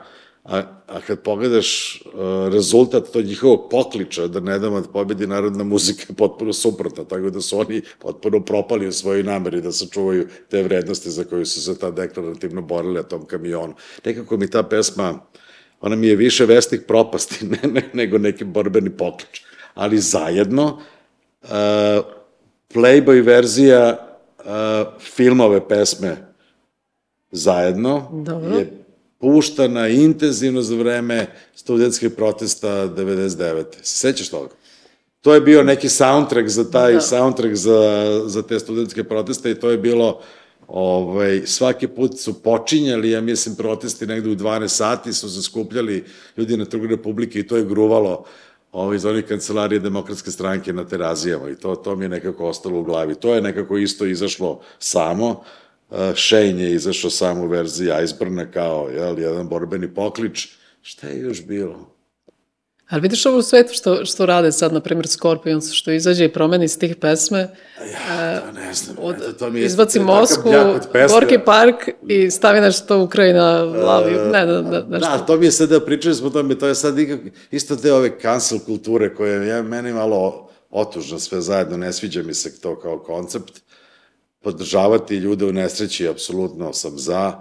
A, 0.48 0.62
a 0.86 1.00
kad 1.00 1.22
pogledaš 1.22 2.02
uh, 2.04 2.52
rezultat 2.52 3.08
tog 3.12 3.24
njihovog 3.24 3.68
pokliča 3.70 4.26
da 4.26 4.40
ne 4.40 4.58
damo 4.58 4.80
da 4.80 4.88
pobedi 4.88 5.26
narodna 5.26 5.64
muzika 5.64 6.02
je 6.08 6.16
potpuno 6.16 6.52
suprotna, 6.52 7.04
tako 7.04 7.30
da 7.30 7.40
su 7.40 7.58
oni 7.58 7.82
potpuno 7.98 8.40
propali 8.44 8.88
u 8.88 8.92
svojoj 8.92 9.22
nameri 9.22 9.60
da 9.60 9.72
sačuvaju 9.72 10.28
te 10.50 10.62
vrednosti 10.62 11.10
za 11.10 11.24
koju 11.24 11.46
su 11.46 11.62
se 11.62 11.78
ta 11.78 11.90
deklarativno 11.90 12.62
borili 12.62 12.94
na 12.94 13.02
tom 13.02 13.26
kamionu. 13.26 13.74
Nekako 14.04 14.36
mi 14.36 14.50
ta 14.50 14.62
pesma, 14.62 15.18
ona 15.80 15.96
mi 15.96 16.06
je 16.06 16.16
više 16.16 16.46
vestih 16.46 16.80
propasti 16.88 17.46
ne, 17.52 17.58
ne, 17.72 17.90
nego 17.92 18.18
neki 18.18 18.44
borbeni 18.44 18.90
poklič. 18.90 19.42
Ali 19.74 19.98
zajedno, 19.98 20.80
uh, 21.42 21.48
Playboy 22.74 23.24
verzija 23.24 24.08
uh, 24.38 24.44
filmove 25.00 25.68
pesme 25.68 26.16
zajedno 27.30 28.08
Dobro. 28.12 28.58
je 28.58 28.77
puštana 29.18 29.88
intenzivno 29.88 30.62
za 30.62 30.76
vreme 30.76 31.26
studentskih 31.54 32.10
protesta 32.10 32.68
99. 32.68 33.64
Se 33.82 33.96
sećaš 33.96 34.28
toga? 34.28 34.48
To 35.20 35.34
je 35.34 35.40
bio 35.40 35.62
neki 35.62 35.88
soundtrack 35.88 36.48
za 36.48 36.70
taj 36.70 36.92
da. 36.92 37.00
soundtrack 37.00 37.54
za, 37.54 38.22
za 38.26 38.42
te 38.42 38.58
studentske 38.58 39.04
proteste 39.04 39.50
i 39.50 39.54
to 39.54 39.70
je 39.70 39.78
bilo 39.78 40.20
ovaj, 40.68 41.42
svaki 41.46 41.88
put 41.88 42.18
su 42.18 42.42
počinjali, 42.42 43.10
ja 43.10 43.20
mislim, 43.20 43.56
protesti 43.56 44.06
negde 44.06 44.30
u 44.30 44.34
12 44.34 44.68
sati, 44.68 45.12
su 45.12 45.30
se 45.30 45.42
skupljali 45.42 46.04
ljudi 46.36 46.56
na 46.56 46.64
Trgu 46.64 46.86
Republike 46.86 47.38
i 47.38 47.46
to 47.46 47.56
je 47.56 47.64
gruvalo 47.64 48.24
ovaj, 48.72 48.96
iz 48.96 49.04
onih 49.04 49.24
kancelarije 49.24 49.80
demokratske 49.80 50.30
stranke 50.30 50.72
na 50.72 50.84
terazijama 50.84 51.50
i 51.50 51.56
to, 51.56 51.74
to 51.76 51.96
mi 51.96 52.04
je 52.04 52.08
nekako 52.08 52.46
ostalo 52.46 52.80
u 52.80 52.84
glavi. 52.84 53.14
To 53.14 53.34
je 53.34 53.42
nekako 53.42 53.78
isto 53.78 54.06
izašlo 54.06 54.60
samo, 54.78 55.42
Shane 56.16 56.62
je 56.62 56.74
izašao 56.74 57.10
samo 57.10 57.44
u 57.44 57.48
verziji 57.48 57.90
Iceburna 58.04 58.50
kao 58.50 58.88
jel, 58.88 59.18
jedan 59.18 59.48
borbeni 59.48 59.94
poklič. 59.94 60.48
Šta 60.82 61.08
je 61.08 61.20
još 61.20 61.46
bilo? 61.46 61.98
Ali 62.88 63.02
vidiš 63.02 63.26
ovo 63.26 63.38
u 63.38 63.42
svetu 63.42 63.74
što, 63.74 64.04
što 64.04 64.26
rade 64.26 64.52
sad, 64.52 64.72
na 64.72 64.80
primjer, 64.80 65.06
Scorpions, 65.08 65.72
što 65.72 65.90
izađe 65.90 66.24
i 66.24 66.32
promeni 66.32 66.68
stih 66.68 66.96
pesme. 66.96 67.38
Ja, 67.92 68.40
to 68.40 68.52
ne 68.52 68.74
znam. 68.74 68.96
Od, 69.00 69.14
eto, 69.16 69.32
to 69.32 69.50
mi 69.50 69.60
je 69.60 69.66
izbaci 69.66 70.00
Mosku, 70.00 70.50
Gorki 71.08 71.38
Park 71.38 71.74
i 72.08 72.30
stavi 72.30 72.60
nešto 72.60 73.02
Ukrajina 73.02 73.62
lavi. 73.62 74.14
Uh, 74.16 74.32
ne, 74.32 74.46
ne, 74.46 74.62
ne, 74.62 74.82
nešto. 74.88 75.08
Da, 75.08 75.18
to 75.26 75.36
mi 75.36 75.46
je 75.46 75.52
sad 75.52 75.68
da 75.68 75.84
pričali 75.84 76.14
smo 76.14 76.26
o 76.26 76.30
tome, 76.30 76.58
to 76.58 76.66
je 76.66 76.74
sad 76.74 76.96
nikak, 76.96 77.20
isto 77.50 77.76
te 77.76 77.92
ove 77.92 78.20
cancel 78.20 78.58
kulture 78.58 79.14
koje 79.14 79.46
je 79.46 79.62
meni 79.62 79.92
malo 79.92 80.50
otužno 80.70 81.18
sve 81.18 81.40
zajedno, 81.40 81.76
ne 81.76 81.92
sviđa 81.92 82.22
mi 82.22 82.34
se 82.34 82.60
to 82.60 82.80
kao 82.80 82.98
koncept 82.98 83.62
podržavati 84.48 85.16
ljude 85.16 85.44
u 85.44 85.52
nesreći, 85.52 86.08
apsolutno 86.08 86.72
sam 86.72 86.98
za, 86.98 87.32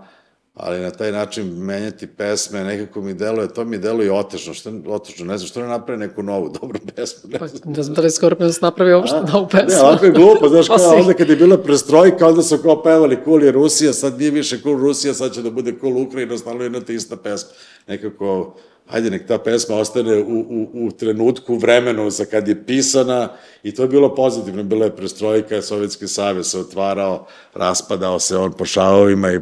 ali 0.54 0.80
na 0.80 0.92
taj 0.92 1.12
način 1.12 1.46
menjati 1.58 2.08
pesme, 2.08 2.64
nekako 2.64 3.02
mi 3.02 3.14
deluje, 3.14 3.54
to 3.54 3.66
mi 3.66 3.78
deluje 3.78 4.12
otežno, 4.12 4.54
što 4.54 4.72
otežno, 4.88 5.26
ne 5.26 5.38
znam, 5.38 5.48
što 5.48 5.62
ne 5.62 5.68
napravi 5.68 6.00
neku 6.00 6.24
novu 6.24 6.50
dobru 6.62 6.80
pesmu, 6.96 7.30
ne 7.30 7.40
pa, 7.40 7.48
znam. 7.48 7.76
Znam 7.76 7.96
da 7.96 8.02
li 8.02 8.12
Scorpions 8.12 8.62
napravi 8.62 8.94
uopšte 8.94 9.22
novu 9.34 9.48
pesmu. 9.48 9.70
Ne, 9.70 9.82
ovako 9.82 10.06
je 10.06 10.12
glupo, 10.12 10.50
znaš, 10.54 10.68
kao 10.68 10.96
onda 10.96 11.14
kad 11.14 11.30
je 11.30 11.36
bila 11.36 11.58
prestrojka, 11.58 12.28
onda 12.28 12.42
su 12.42 12.58
kao 12.58 12.84
pevali 12.84 13.18
cool 13.26 13.44
je 13.44 13.52
Rusija, 13.52 13.94
sad 13.94 14.20
nije 14.20 14.32
više 14.32 14.60
cool 14.62 14.80
Rusija, 14.80 15.14
sad 15.14 15.34
će 15.34 15.42
da 15.42 15.50
bude 15.50 15.74
cool 15.82 16.02
Ukrajina, 16.02 16.38
stalno 16.38 16.64
jedna 16.64 16.82
te 16.82 16.94
ista 16.94 17.16
pesma. 17.16 17.50
Nekako, 17.88 18.56
hajde 18.88 19.10
nek 19.10 19.28
ta 19.28 19.38
pesma 19.38 19.76
ostane 19.76 20.18
u, 20.24 20.40
u, 20.40 20.88
u 20.88 20.92
trenutku, 20.92 21.56
vremenu 21.58 22.10
za 22.10 22.26
kad 22.26 22.48
je 22.48 22.66
pisana 22.66 23.30
i 23.64 23.72
to 23.72 23.82
je 23.82 23.88
bilo 23.88 24.16
pozitivno, 24.16 24.64
bila 24.64 24.86
je 24.86 24.96
prestrojka, 24.96 25.62
Sovjetski 25.62 26.08
savez 26.08 26.52
se 26.52 26.60
otvarao, 26.60 27.28
raspadao 27.54 28.20
se 28.20 28.38
on 28.38 28.54
po 28.54 28.66
šavovima 28.66 29.34
i 29.34 29.40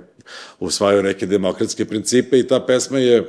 usvajao 0.60 1.02
neke 1.02 1.26
demokratske 1.26 1.86
principe 1.86 2.40
i 2.40 2.48
ta 2.48 2.60
pesma 2.60 3.00
je 3.00 3.24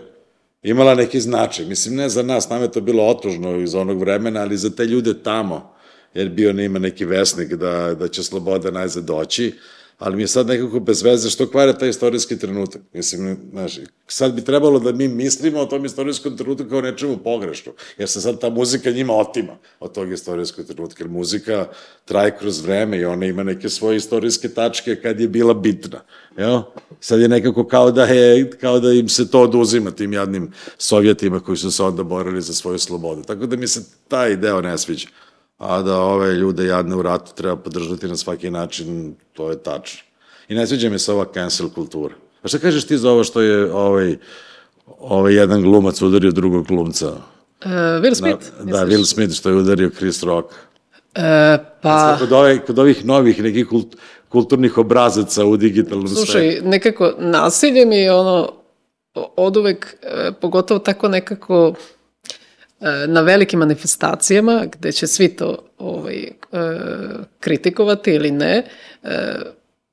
imala 0.62 0.94
neki 0.94 1.20
značaj. 1.20 1.64
Mislim, 1.64 1.96
ne 1.96 2.08
za 2.08 2.22
nas, 2.22 2.48
nam 2.48 2.62
je 2.62 2.72
to 2.72 2.80
bilo 2.80 3.06
otužno 3.06 3.56
iz 3.56 3.74
onog 3.74 4.00
vremena, 4.00 4.40
ali 4.40 4.56
za 4.56 4.70
te 4.70 4.84
ljude 4.84 5.22
tamo, 5.22 5.72
jer 6.14 6.28
bio 6.28 6.52
nema 6.52 6.78
neki 6.78 7.04
vesnik 7.04 7.54
da, 7.54 7.94
da 7.94 8.08
će 8.08 8.22
sloboda 8.22 8.70
najzad 8.70 9.04
doći, 9.04 9.52
ali 9.98 10.16
mi 10.16 10.22
je 10.22 10.28
sad 10.28 10.46
nekako 10.46 10.80
bez 10.80 11.02
veze 11.02 11.30
što 11.30 11.50
kvare 11.50 11.78
taj 11.78 11.88
istorijski 11.88 12.38
trenutak. 12.38 12.82
Mislim, 12.92 13.36
znaš, 13.50 13.78
sad 14.06 14.34
bi 14.34 14.44
trebalo 14.44 14.78
da 14.78 14.92
mi 14.92 15.08
mislimo 15.08 15.60
o 15.60 15.66
tom 15.66 15.84
istorijskom 15.84 16.36
trenutku 16.36 16.68
kao 16.68 16.80
nečemu 16.80 17.16
pogrešno, 17.16 17.72
jer 17.98 18.08
se 18.08 18.20
sad 18.20 18.40
ta 18.40 18.50
muzika 18.50 18.90
njima 18.90 19.12
otima 19.12 19.56
od 19.80 19.92
tog 19.92 20.12
istorijskog 20.12 20.66
trenutka, 20.66 21.04
jer 21.04 21.10
muzika 21.10 21.68
traje 22.04 22.36
kroz 22.38 22.60
vreme 22.60 22.98
i 22.98 23.04
ona 23.04 23.26
ima 23.26 23.42
neke 23.42 23.68
svoje 23.68 23.96
istorijske 23.96 24.48
tačke 24.48 24.96
kad 24.96 25.20
je 25.20 25.28
bila 25.28 25.54
bitna. 25.54 26.00
Jel? 26.38 26.60
Sad 27.00 27.20
je 27.20 27.28
nekako 27.28 27.66
kao 27.66 27.90
da, 27.90 28.04
je, 28.04 28.50
kao 28.50 28.80
da 28.80 28.92
im 28.92 29.08
se 29.08 29.30
to 29.30 29.40
oduzima 29.42 29.90
tim 29.90 30.12
jadnim 30.12 30.52
sovjetima 30.78 31.40
koji 31.40 31.56
su 31.56 31.70
se 31.70 31.82
onda 31.82 32.02
borili 32.02 32.42
za 32.42 32.52
svoju 32.52 32.78
slobodu. 32.78 33.22
Tako 33.22 33.46
da 33.46 33.56
mi 33.56 33.66
se 33.66 33.84
taj 34.08 34.36
deo 34.36 34.60
ne 34.60 34.78
sviđa. 34.78 35.08
A 35.58 35.82
da 35.82 36.00
ove 36.00 36.34
ljude 36.34 36.66
jadne 36.66 36.96
u 36.96 37.02
ratu 37.02 37.34
treba 37.34 37.56
podržati 37.56 38.08
na 38.08 38.16
svaki 38.16 38.50
način, 38.50 39.14
to 39.32 39.50
je 39.50 39.62
tačno. 39.62 40.00
I 40.48 40.54
ne 40.54 40.66
sviđa 40.66 40.90
mi 40.90 40.98
se 40.98 41.12
ova 41.12 41.26
cancel 41.34 41.68
kultura. 41.68 42.14
A 42.42 42.48
šta 42.48 42.58
kažeš 42.58 42.86
ti 42.86 42.98
za 42.98 43.10
ovo 43.10 43.24
što 43.24 43.40
je 43.40 43.72
ovaj, 43.72 44.16
ovaj 44.98 45.34
jedan 45.34 45.62
glumac 45.62 46.02
udario 46.02 46.30
drugog 46.30 46.66
glumca? 46.66 47.08
Uh, 47.08 47.70
Will 47.72 48.14
Smith? 48.14 48.46
Na, 48.58 48.72
da, 48.72 48.86
Will 48.86 49.04
Smith 49.04 49.34
što 49.34 49.48
je 49.48 49.56
udario 49.56 49.90
Chris 49.90 50.22
Rock. 50.22 50.54
E, 51.14 51.58
pa... 51.82 52.16
Kod, 52.18 52.32
ove, 52.32 52.58
kod 52.58 52.78
ovih 52.78 53.04
novih 53.04 53.42
nekih 53.42 53.66
kult, 53.68 53.96
kulturnih 54.28 54.78
obrazaca 54.78 55.44
u 55.44 55.56
digitalnom 55.56 56.08
Slušaj, 56.08 56.24
svetu. 56.26 56.52
Slušaj, 56.52 56.70
nekako 56.70 57.12
nasilje 57.18 57.86
mi 57.86 57.96
je 57.96 58.14
ono 58.14 58.52
od 59.36 59.56
uvek, 59.56 59.96
e, 60.02 60.32
pogotovo 60.40 60.80
tako 60.80 61.08
nekako 61.08 61.74
na 63.06 63.20
velikim 63.20 63.58
manifestacijama 63.58 64.64
gde 64.72 64.92
će 64.92 65.06
svi 65.06 65.28
to 65.28 65.58
ovaj, 65.78 66.16
e, 66.16 66.30
kritikovati 67.40 68.10
ili 68.10 68.30
ne, 68.30 68.62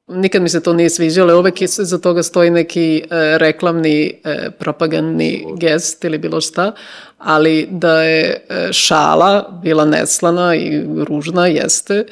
nikad 0.07 0.41
mi 0.41 0.49
se 0.49 0.63
to 0.63 0.73
nije 0.73 0.89
sviđalo, 0.89 1.39
uvek 1.39 1.55
za 1.67 1.97
toga 1.97 2.23
stoji 2.23 2.49
neki 2.49 3.03
reklamni, 3.37 4.21
propagandni 4.59 5.45
gest 5.57 6.03
ili 6.03 6.17
bilo 6.17 6.41
šta, 6.41 6.71
ali 7.17 7.67
da 7.71 8.03
je 8.03 8.45
šala 8.71 9.59
bila 9.63 9.85
neslana 9.85 10.55
i 10.55 10.83
ružna, 11.07 11.47
jeste, 11.47 12.05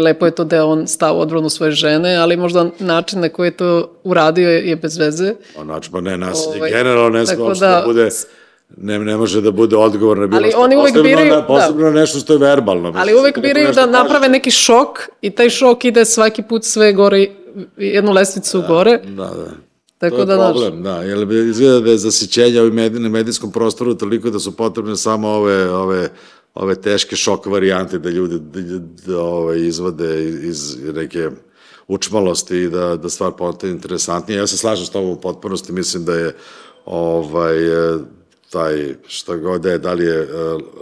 lepo 0.00 0.26
je 0.26 0.34
to 0.34 0.44
da 0.44 0.56
je 0.56 0.62
on 0.62 0.86
stao 0.86 1.18
odbranu 1.18 1.50
svoje 1.50 1.72
žene, 1.72 2.16
ali 2.16 2.36
možda 2.36 2.70
način 2.78 3.20
na 3.20 3.28
koji 3.28 3.46
je 3.46 3.56
to 3.56 3.90
uradio 4.04 4.50
je, 4.50 4.68
je 4.68 4.76
bez 4.76 4.98
veze. 4.98 5.34
A 5.58 5.64
znači, 5.64 5.90
pa 5.92 6.00
ne, 6.00 6.16
nasilje 6.16 6.56
ovaj, 6.56 6.70
generalno 6.70 7.18
ne 7.18 7.26
smije 7.26 7.48
da, 7.48 7.54
da 7.54 7.82
bude 7.86 8.10
ne, 8.76 8.98
ne 8.98 9.16
može 9.16 9.40
da 9.40 9.50
bude 9.50 9.76
odgovor 9.76 10.18
na 10.18 10.26
bilo 10.26 10.40
ali 10.42 10.50
što. 10.50 10.60
Oni 10.60 10.76
uvek 10.76 10.86
posebno, 10.86 11.02
biraju, 11.02 11.34
na, 11.34 11.46
posebno 11.46 11.84
da. 11.84 11.90
nešto 11.90 12.18
što 12.18 12.32
je 12.32 12.38
verbalno. 12.38 12.92
Ali 12.96 13.14
uvek 13.14 13.38
biraju 13.38 13.72
da 13.74 13.86
naprave 13.86 14.28
neki 14.28 14.50
šok 14.50 14.98
i 15.22 15.30
taj 15.30 15.50
šok 15.50 15.84
ide 15.84 16.04
svaki 16.04 16.42
put 16.42 16.64
sve 16.64 16.92
gore, 16.92 17.26
jednu 17.76 18.12
lestvicu 18.12 18.60
da, 18.60 18.66
gore. 18.68 18.98
Da, 19.04 19.24
da. 19.24 19.50
Tako 19.98 20.16
to 20.16 20.22
je 20.22 20.26
da, 20.26 20.52
problem, 20.52 20.82
da, 20.82 21.02
jer 21.02 21.32
izgleda 21.32 21.80
da 21.80 21.90
je 21.90 21.98
zasićenja 21.98 22.62
u 22.62 22.70
medijskom 23.10 23.52
prostoru 23.52 23.94
toliko 23.94 24.30
da 24.30 24.38
su 24.38 24.56
potrebne 24.56 24.96
samo 24.96 25.28
ove, 25.28 25.70
ove 25.70 26.08
ove 26.56 26.74
teške 26.74 27.16
šok 27.16 27.46
varijante 27.46 27.98
da 27.98 28.10
ljude 28.10 28.38
da, 28.38 28.60
da, 28.60 28.78
da 29.06 29.20
ovaj, 29.20 29.58
izvode 29.58 30.28
iz 30.28 30.76
neke 30.94 31.30
učmalosti 31.88 32.56
i 32.56 32.68
da, 32.68 32.96
da 32.96 33.08
stvar 33.08 33.32
postane 33.32 33.72
interesantnija. 33.72 34.38
Ja 34.38 34.46
se 34.46 34.56
slažem 34.56 34.86
s 34.86 34.90
tobom 34.90 35.10
u 35.10 35.20
potpunosti, 35.20 35.72
mislim 35.72 36.04
da 36.04 36.14
je 36.14 36.36
ovaj, 36.84 37.56
taj, 38.50 38.94
šta 39.06 39.36
god 39.36 39.64
je, 39.64 39.78
da 39.78 39.92
li 39.92 40.04
je 40.04 40.20
e, 40.20 40.26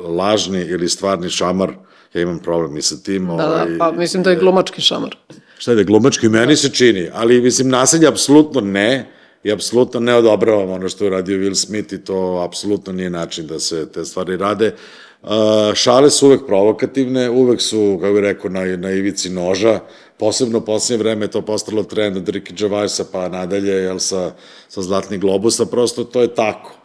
lažni 0.09 0.61
ili 0.61 0.89
stvarni 0.89 1.31
šamar, 1.31 1.73
ja 2.15 2.23
imam 2.23 2.39
problem 2.39 2.77
i 2.77 2.83
sa 2.83 2.97
tim. 2.97 3.27
Da, 3.27 3.37
da 3.37 3.47
ovaj, 3.49 3.71
da, 3.71 3.79
pa 3.79 3.93
mislim 3.93 4.23
da 4.23 4.31
je 4.31 4.37
glumački 4.37 4.83
šamar. 4.83 5.17
Šta 5.59 5.71
je 5.71 5.75
da 5.75 5.81
je 5.81 5.85
glumački, 5.85 6.29
meni 6.29 6.57
se 6.57 6.71
čini, 6.71 7.11
ali 7.13 7.41
mislim 7.41 7.69
nasilje 7.69 8.09
apsolutno 8.09 8.61
ne, 8.61 9.11
i 9.45 9.53
apsolutno 9.53 10.01
ne 10.01 10.15
odobravam 10.15 10.71
ono 10.71 10.89
što 10.89 11.05
je 11.05 11.11
radio 11.11 11.39
Will 11.39 11.55
Smith 11.55 11.93
i 11.93 12.05
to 12.05 12.43
apsolutno 12.49 12.93
nije 12.93 13.11
način 13.11 13.47
da 13.47 13.59
se 13.59 13.93
te 13.93 14.05
stvari 14.05 14.37
rade. 14.37 14.75
Uh, 15.23 15.31
šale 15.75 16.11
su 16.11 16.27
uvek 16.27 16.47
provokativne, 16.47 17.31
uvek 17.31 17.61
su, 17.61 17.99
kako 18.01 18.15
bih 18.15 18.23
rekao, 18.23 18.51
na, 18.51 18.77
na 18.77 18.91
ivici 18.91 19.31
noža, 19.31 19.81
posebno 20.19 20.59
u 20.59 20.65
posljednje 20.65 21.03
vreme 21.03 21.25
je 21.25 21.31
to 21.31 21.43
postalo 21.43 21.83
trend 21.83 22.17
od 22.17 22.29
Ricky 22.29 22.53
Gervaisa 22.53 23.05
pa 23.13 23.29
nadalje, 23.29 23.73
jel, 23.73 23.99
sa, 23.99 24.33
sa 24.69 24.83
Zlatnih 24.83 25.21
globusa, 25.21 25.67
prosto 25.67 26.05
to 26.05 26.21
je 26.21 26.35
tako. 26.35 26.84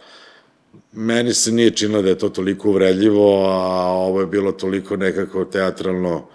Meni 0.91 1.33
se 1.33 1.51
nije 1.51 1.71
činilo 1.71 2.01
da 2.01 2.09
je 2.09 2.17
to 2.17 2.29
toliko 2.29 2.69
uvredljivo, 2.69 3.45
a 3.45 3.87
ovo 3.87 4.21
je 4.21 4.27
bilo 4.27 4.51
toliko 4.51 4.95
nekako 4.95 5.45
teatralno 5.45 6.27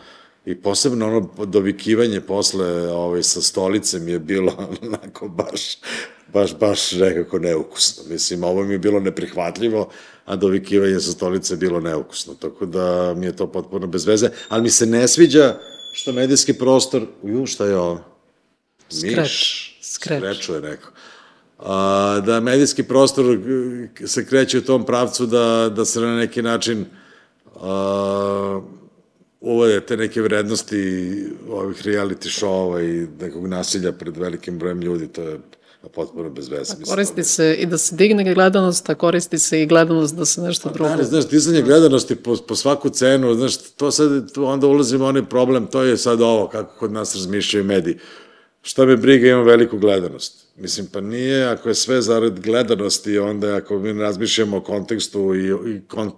i 0.47 0.55
posebno 0.55 1.07
ono 1.07 1.45
dovikivanje 1.45 2.21
posle 2.21 2.67
ovaj, 2.93 3.23
sa 3.23 3.43
stolicem 3.43 4.09
je 4.09 4.19
bilo 4.19 4.53
onako 4.83 5.29
baš, 5.29 5.79
baš, 6.33 6.59
baš 6.59 6.93
nekako 6.93 7.39
neukusno. 7.39 8.03
Mislim, 8.09 8.45
ovo 8.45 8.65
mi 8.65 8.75
je 8.75 8.79
bilo 8.79 9.01
neprihvatljivo, 9.01 9.91
a 10.25 10.37
dovikivanje 10.37 11.01
sa 11.01 11.13
stolice 11.13 11.55
je 11.55 11.59
bilo 11.59 11.81
neukusno, 11.81 12.35
tako 12.35 12.67
da 12.67 13.15
mi 13.17 13.27
je 13.27 13.37
to 13.37 13.47
potpuno 13.47 13.87
bez 13.87 14.07
veze, 14.07 14.31
ali 14.49 14.63
mi 14.63 14.71
se 14.71 14.87
ne 14.87 15.09
sviđa 15.09 15.59
što 15.93 16.13
medijski 16.13 16.53
prostor, 16.53 17.07
ju, 17.23 17.47
šta 17.47 17.67
je 17.67 17.77
ovo? 17.77 18.01
Miš, 18.91 19.79
skreč. 19.81 20.19
Skrečuje 20.21 20.61
neko. 20.61 20.89
A, 21.65 22.21
da 22.27 22.41
medijski 22.41 22.83
prostor 22.83 23.39
se 24.07 24.27
kreće 24.27 24.59
u 24.59 24.63
tom 24.63 24.87
pravcu 24.87 25.27
da, 25.27 25.73
da 25.77 25.85
se 25.85 26.01
na 26.01 26.17
neki 26.17 26.43
način 26.43 26.85
a, 27.61 28.61
uvode 29.41 29.81
te 29.81 29.97
neke 29.97 30.23
vrednosti 30.23 31.13
ovih 31.51 31.87
reality 31.87 32.41
show-ova 32.41 32.83
i 32.83 33.07
nekog 33.25 33.47
nasilja 33.47 33.93
pred 33.93 34.17
velikim 34.17 34.59
brojem 34.59 34.81
ljudi, 34.81 35.09
to 35.09 35.23
je 35.23 35.41
potpuno 35.89 36.31
bez 36.31 36.49
veze. 36.49 36.75
Pa 36.85 36.91
koristi 36.91 37.25
se 37.25 37.55
i 37.55 37.67
da 37.67 37.79
se 37.79 37.97
digne 37.97 38.35
gledanost, 38.35 38.91
a 38.91 38.95
koristi 38.95 39.39
se 39.39 39.63
i 39.63 39.67
gledanost 39.67 40.17
da 40.17 40.25
se 40.25 40.41
nešto 40.41 40.69
pa, 40.69 40.75
drugo... 40.75 40.97
Da, 40.97 41.03
znaš, 41.03 41.29
dizanje 41.29 41.63
gledanosti 41.63 42.17
po, 42.17 42.37
po 42.49 42.57
svaku 42.57 42.91
cenu, 42.91 43.35
znaš, 43.35 43.57
to 43.57 43.91
sad, 43.91 44.33
tu 44.33 44.45
onda 44.45 44.67
ulazimo 44.67 45.05
onaj 45.05 45.25
problem, 45.25 45.67
to 45.67 45.83
je 45.83 45.97
sad 45.97 46.21
ovo, 46.21 46.49
kako 46.49 46.79
kod 46.79 46.93
nas 46.93 47.15
razmišljaju 47.15 47.65
mediji. 47.65 47.99
Šta 48.65 48.87
me 48.87 48.97
briga, 48.97 49.29
imam 49.29 49.45
veliku 49.45 49.79
gledanost. 49.79 50.47
Mislim, 50.57 50.87
pa 50.93 51.01
nije, 51.01 51.45
ako 51.45 51.69
je 51.69 51.75
sve 51.75 52.03
zarad 52.03 52.41
gledanosti, 52.41 53.19
onda 53.19 53.57
ako 53.57 53.79
mi 53.79 53.93
razmišljamo 53.93 54.57
o 54.57 54.61
kontekstu 54.61 55.35
i, 55.35 55.49
i, 55.75 55.81
kon, 55.89 56.13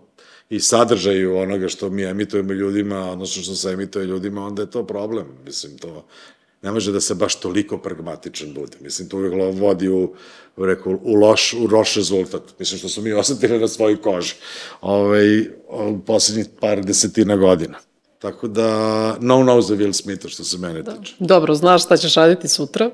i 0.51 0.61
sadržaju 0.61 1.37
onoga 1.37 1.69
što 1.69 1.91
mi 1.91 2.05
emitujemo 2.05 2.53
ljudima, 2.53 3.11
odnosno 3.11 3.43
što 3.43 3.55
se 3.55 3.71
emituje 3.71 4.07
ljudima, 4.07 4.47
onda 4.47 4.63
je 4.63 4.71
to 4.71 4.87
problem. 4.87 5.27
Mislim, 5.45 5.79
to 5.79 6.07
ne 6.63 6.73
može 6.73 6.93
da 6.93 7.01
se 7.01 7.15
baš 7.15 7.41
toliko 7.41 7.79
pragmatičan 7.79 8.55
bude. 8.55 8.77
Mislim, 8.81 9.09
to 9.09 9.17
uvijek 9.17 9.35
vodi 9.59 9.89
u, 9.89 10.15
reku, 10.57 10.99
u, 11.03 11.15
loš, 11.15 11.53
u 11.53 11.67
loš 11.67 11.95
rezultat. 11.95 12.43
Mislim, 12.59 12.79
što 12.79 12.89
su 12.89 13.03
mi 13.03 13.13
osetili 13.13 13.59
na 13.59 13.69
svojoj 13.69 14.03
koži 14.03 14.35
ovaj, 14.81 15.45
poslednjih 16.07 16.47
par 16.61 16.85
desetina 16.85 17.37
godina. 17.37 17.79
Tako 18.19 18.49
da, 18.49 19.17
no 19.21 19.43
no 19.43 19.61
za 19.61 19.75
Will 19.75 19.93
Smitha, 19.93 20.29
što 20.29 20.45
se 20.45 20.59
mene 20.59 20.83
da. 20.83 20.93
tiče. 20.93 21.15
Dobro, 21.19 21.55
znaš 21.55 21.85
šta 21.85 21.97
ćeš 21.97 22.15
raditi 22.15 22.49
sutra? 22.49 22.91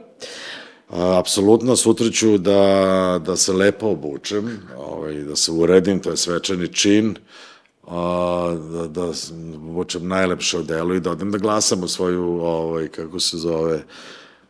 A, 0.89 1.19
apsolutno, 1.19 1.77
sutra 1.77 2.11
ću 2.11 2.39
da, 2.39 3.21
da 3.27 3.37
se 3.37 3.53
lepo 3.53 3.87
obučem, 3.87 4.61
ovaj, 4.77 5.15
da 5.15 5.37
se 5.37 5.53
uredim, 5.53 6.01
to 6.01 6.11
je 6.11 6.17
svečani 6.17 6.69
čin, 6.69 7.15
a, 7.87 8.57
da, 8.73 8.87
da 8.87 9.13
vučem 9.59 10.09
najlepše 10.09 10.59
odelo 10.59 10.95
i 10.95 11.01
da 11.01 11.11
odem 11.11 11.31
da 11.31 11.39
glasam 11.39 11.83
u 11.83 11.89
svoju, 11.89 12.25
ovaj, 12.43 12.89
kako 12.89 13.21
se 13.21 13.37
zove, 13.37 13.83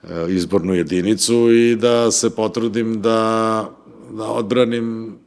e, 0.03 0.27
izbornu 0.29 0.75
jedinicu 0.75 1.53
i 1.53 1.77
da 1.77 2.11
se 2.11 2.31
potrudim 2.31 3.03
da, 3.03 3.71
da 4.11 4.25
odbranim 4.25 5.19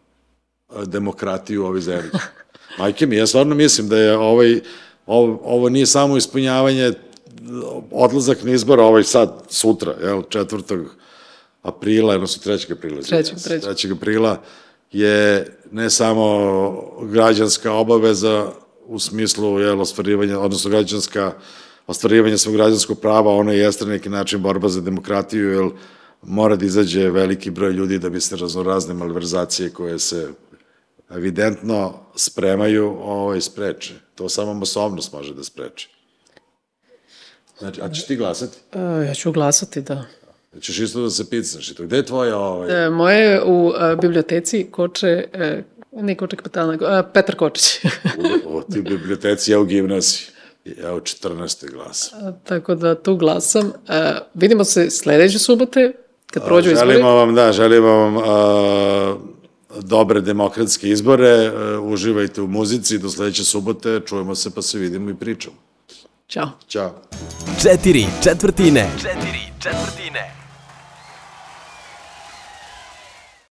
e, 0.69 0.86
demokratiju 0.86 1.63
u 1.63 1.65
ovoj 1.65 1.81
zemlji. 1.81 2.10
Majke 2.79 3.05
mi, 3.05 3.15
ja 3.15 3.27
stvarno 3.27 3.55
mislim 3.55 3.89
da 3.89 3.97
je 3.97 4.17
ovaj, 4.17 4.62
ovo, 5.06 5.39
ovo 5.44 5.70
nije 5.70 5.86
samo 5.86 6.18
ispunjavanje 6.18 6.94
odlazak 7.91 8.44
na 8.44 8.52
izbora 8.52 8.84
ovaj 8.84 9.04
sad, 9.04 9.44
sutra, 9.50 9.94
jel, 10.04 10.22
4. 10.22 10.86
aprila, 11.62 12.15
odnosno 12.15 12.54
3. 12.54 12.72
aprila. 12.72 13.02
3. 13.02 13.34
3. 13.36 13.88
3. 13.88 13.96
aprila, 13.98 14.41
je 14.91 15.48
ne 15.72 15.89
samo 15.89 16.28
građanska 17.02 17.74
obaveza 17.74 18.52
u 18.88 19.00
smislu 19.00 19.60
jel, 19.60 19.82
ostvarivanja, 19.82 20.39
odnosno 20.39 20.70
građanska 20.70 21.34
ostvarivanja 21.88 22.38
svog 22.38 22.56
građanskog 22.56 23.00
prava, 23.00 23.36
ono 23.36 23.52
jeste 23.52 23.86
na 23.86 23.91
neki 23.91 24.10
način 24.10 24.41
borba 24.41 24.70
za 24.70 24.82
demokratiju, 24.82 25.52
jer 25.52 25.70
mora 26.22 26.56
da 26.56 26.65
izađe 26.65 27.10
veliki 27.10 27.50
broj 27.50 27.72
ljudi 27.72 28.00
da 28.00 28.10
bi 28.10 28.22
se 28.22 28.36
raznorazne 28.36 28.94
malverzacije 28.94 29.70
koje 29.70 30.00
se 30.00 30.30
evidentno 31.10 31.94
spremaju 32.15 32.98
ovaj, 33.02 33.41
spreče. 33.41 33.94
To 34.15 34.30
samo 34.30 34.54
masovnost 34.54 35.13
može 35.13 35.34
da 35.34 35.44
spreče. 35.44 35.89
Znači, 37.60 37.82
a 37.82 37.89
ćeš 37.89 38.06
ti 38.06 38.15
glasati? 38.15 38.58
E, 38.74 39.08
ja 39.08 39.13
ću 39.13 39.32
glasati, 39.32 39.82
da. 39.82 40.06
Ćeš 40.62 40.80
isto 40.80 41.02
da 41.02 41.10
se 41.10 41.30
picneš 41.30 41.72
i 41.72 41.76
to. 41.76 41.84
Gde 41.84 41.96
je 41.98 42.06
tvoja 42.06 42.38
ovaj? 42.38 42.86
E, 42.86 42.89
moje 42.89 43.44
u 43.44 43.74
a, 43.76 43.96
biblioteci 43.96 44.68
Koče, 44.72 45.28
e, 45.34 45.63
ne 45.91 46.18
Koče 46.18 46.36
Kapetana, 46.36 46.78
a, 46.82 47.04
Petar 47.13 47.36
Kočić. 47.36 47.86
u, 48.46 48.58
u 48.58 48.62
ti 48.62 48.82
biblioteci, 48.82 49.52
ja 49.52 49.60
u 49.60 49.65
gimnaziji. 49.65 50.28
Ja 50.84 50.94
u 50.94 51.00
14. 51.00 51.72
glasam. 51.72 52.20
A, 52.28 52.32
tako 52.44 52.76
da 52.76 52.96
tu 52.96 53.15
glasam. 53.15 53.72
A, 53.88 54.18
vidimo 54.34 54.63
se 54.63 54.89
sledeće 54.89 55.39
subote, 55.39 55.94
kad 56.28 56.46
prođu 56.46 56.72
izbori. 56.72 56.91
Želimo 56.91 57.10
vam, 57.10 57.36
da, 57.36 57.52
želimo 57.52 57.88
vam 57.88 58.18
a, 58.18 59.15
dobre 59.81 60.21
demokratske 60.21 60.89
izbore, 60.89 61.47
a, 61.47 61.79
uživajte 61.79 62.41
u 62.41 62.47
muzici, 62.47 62.97
do 62.97 63.09
sledeće 63.09 63.43
subote, 63.43 64.01
čujemo 64.05 64.35
se 64.35 64.49
pa 64.49 64.61
se 64.61 64.77
vidimo 64.79 65.09
i 65.09 65.15
pričamo. 65.15 65.55
Ćao. 66.27 66.49
Ćao. 66.67 66.95
Četiri 67.61 68.05
četvrtine. 68.23 68.89
Četiri 69.01 69.39
četvrtine. 69.59 70.35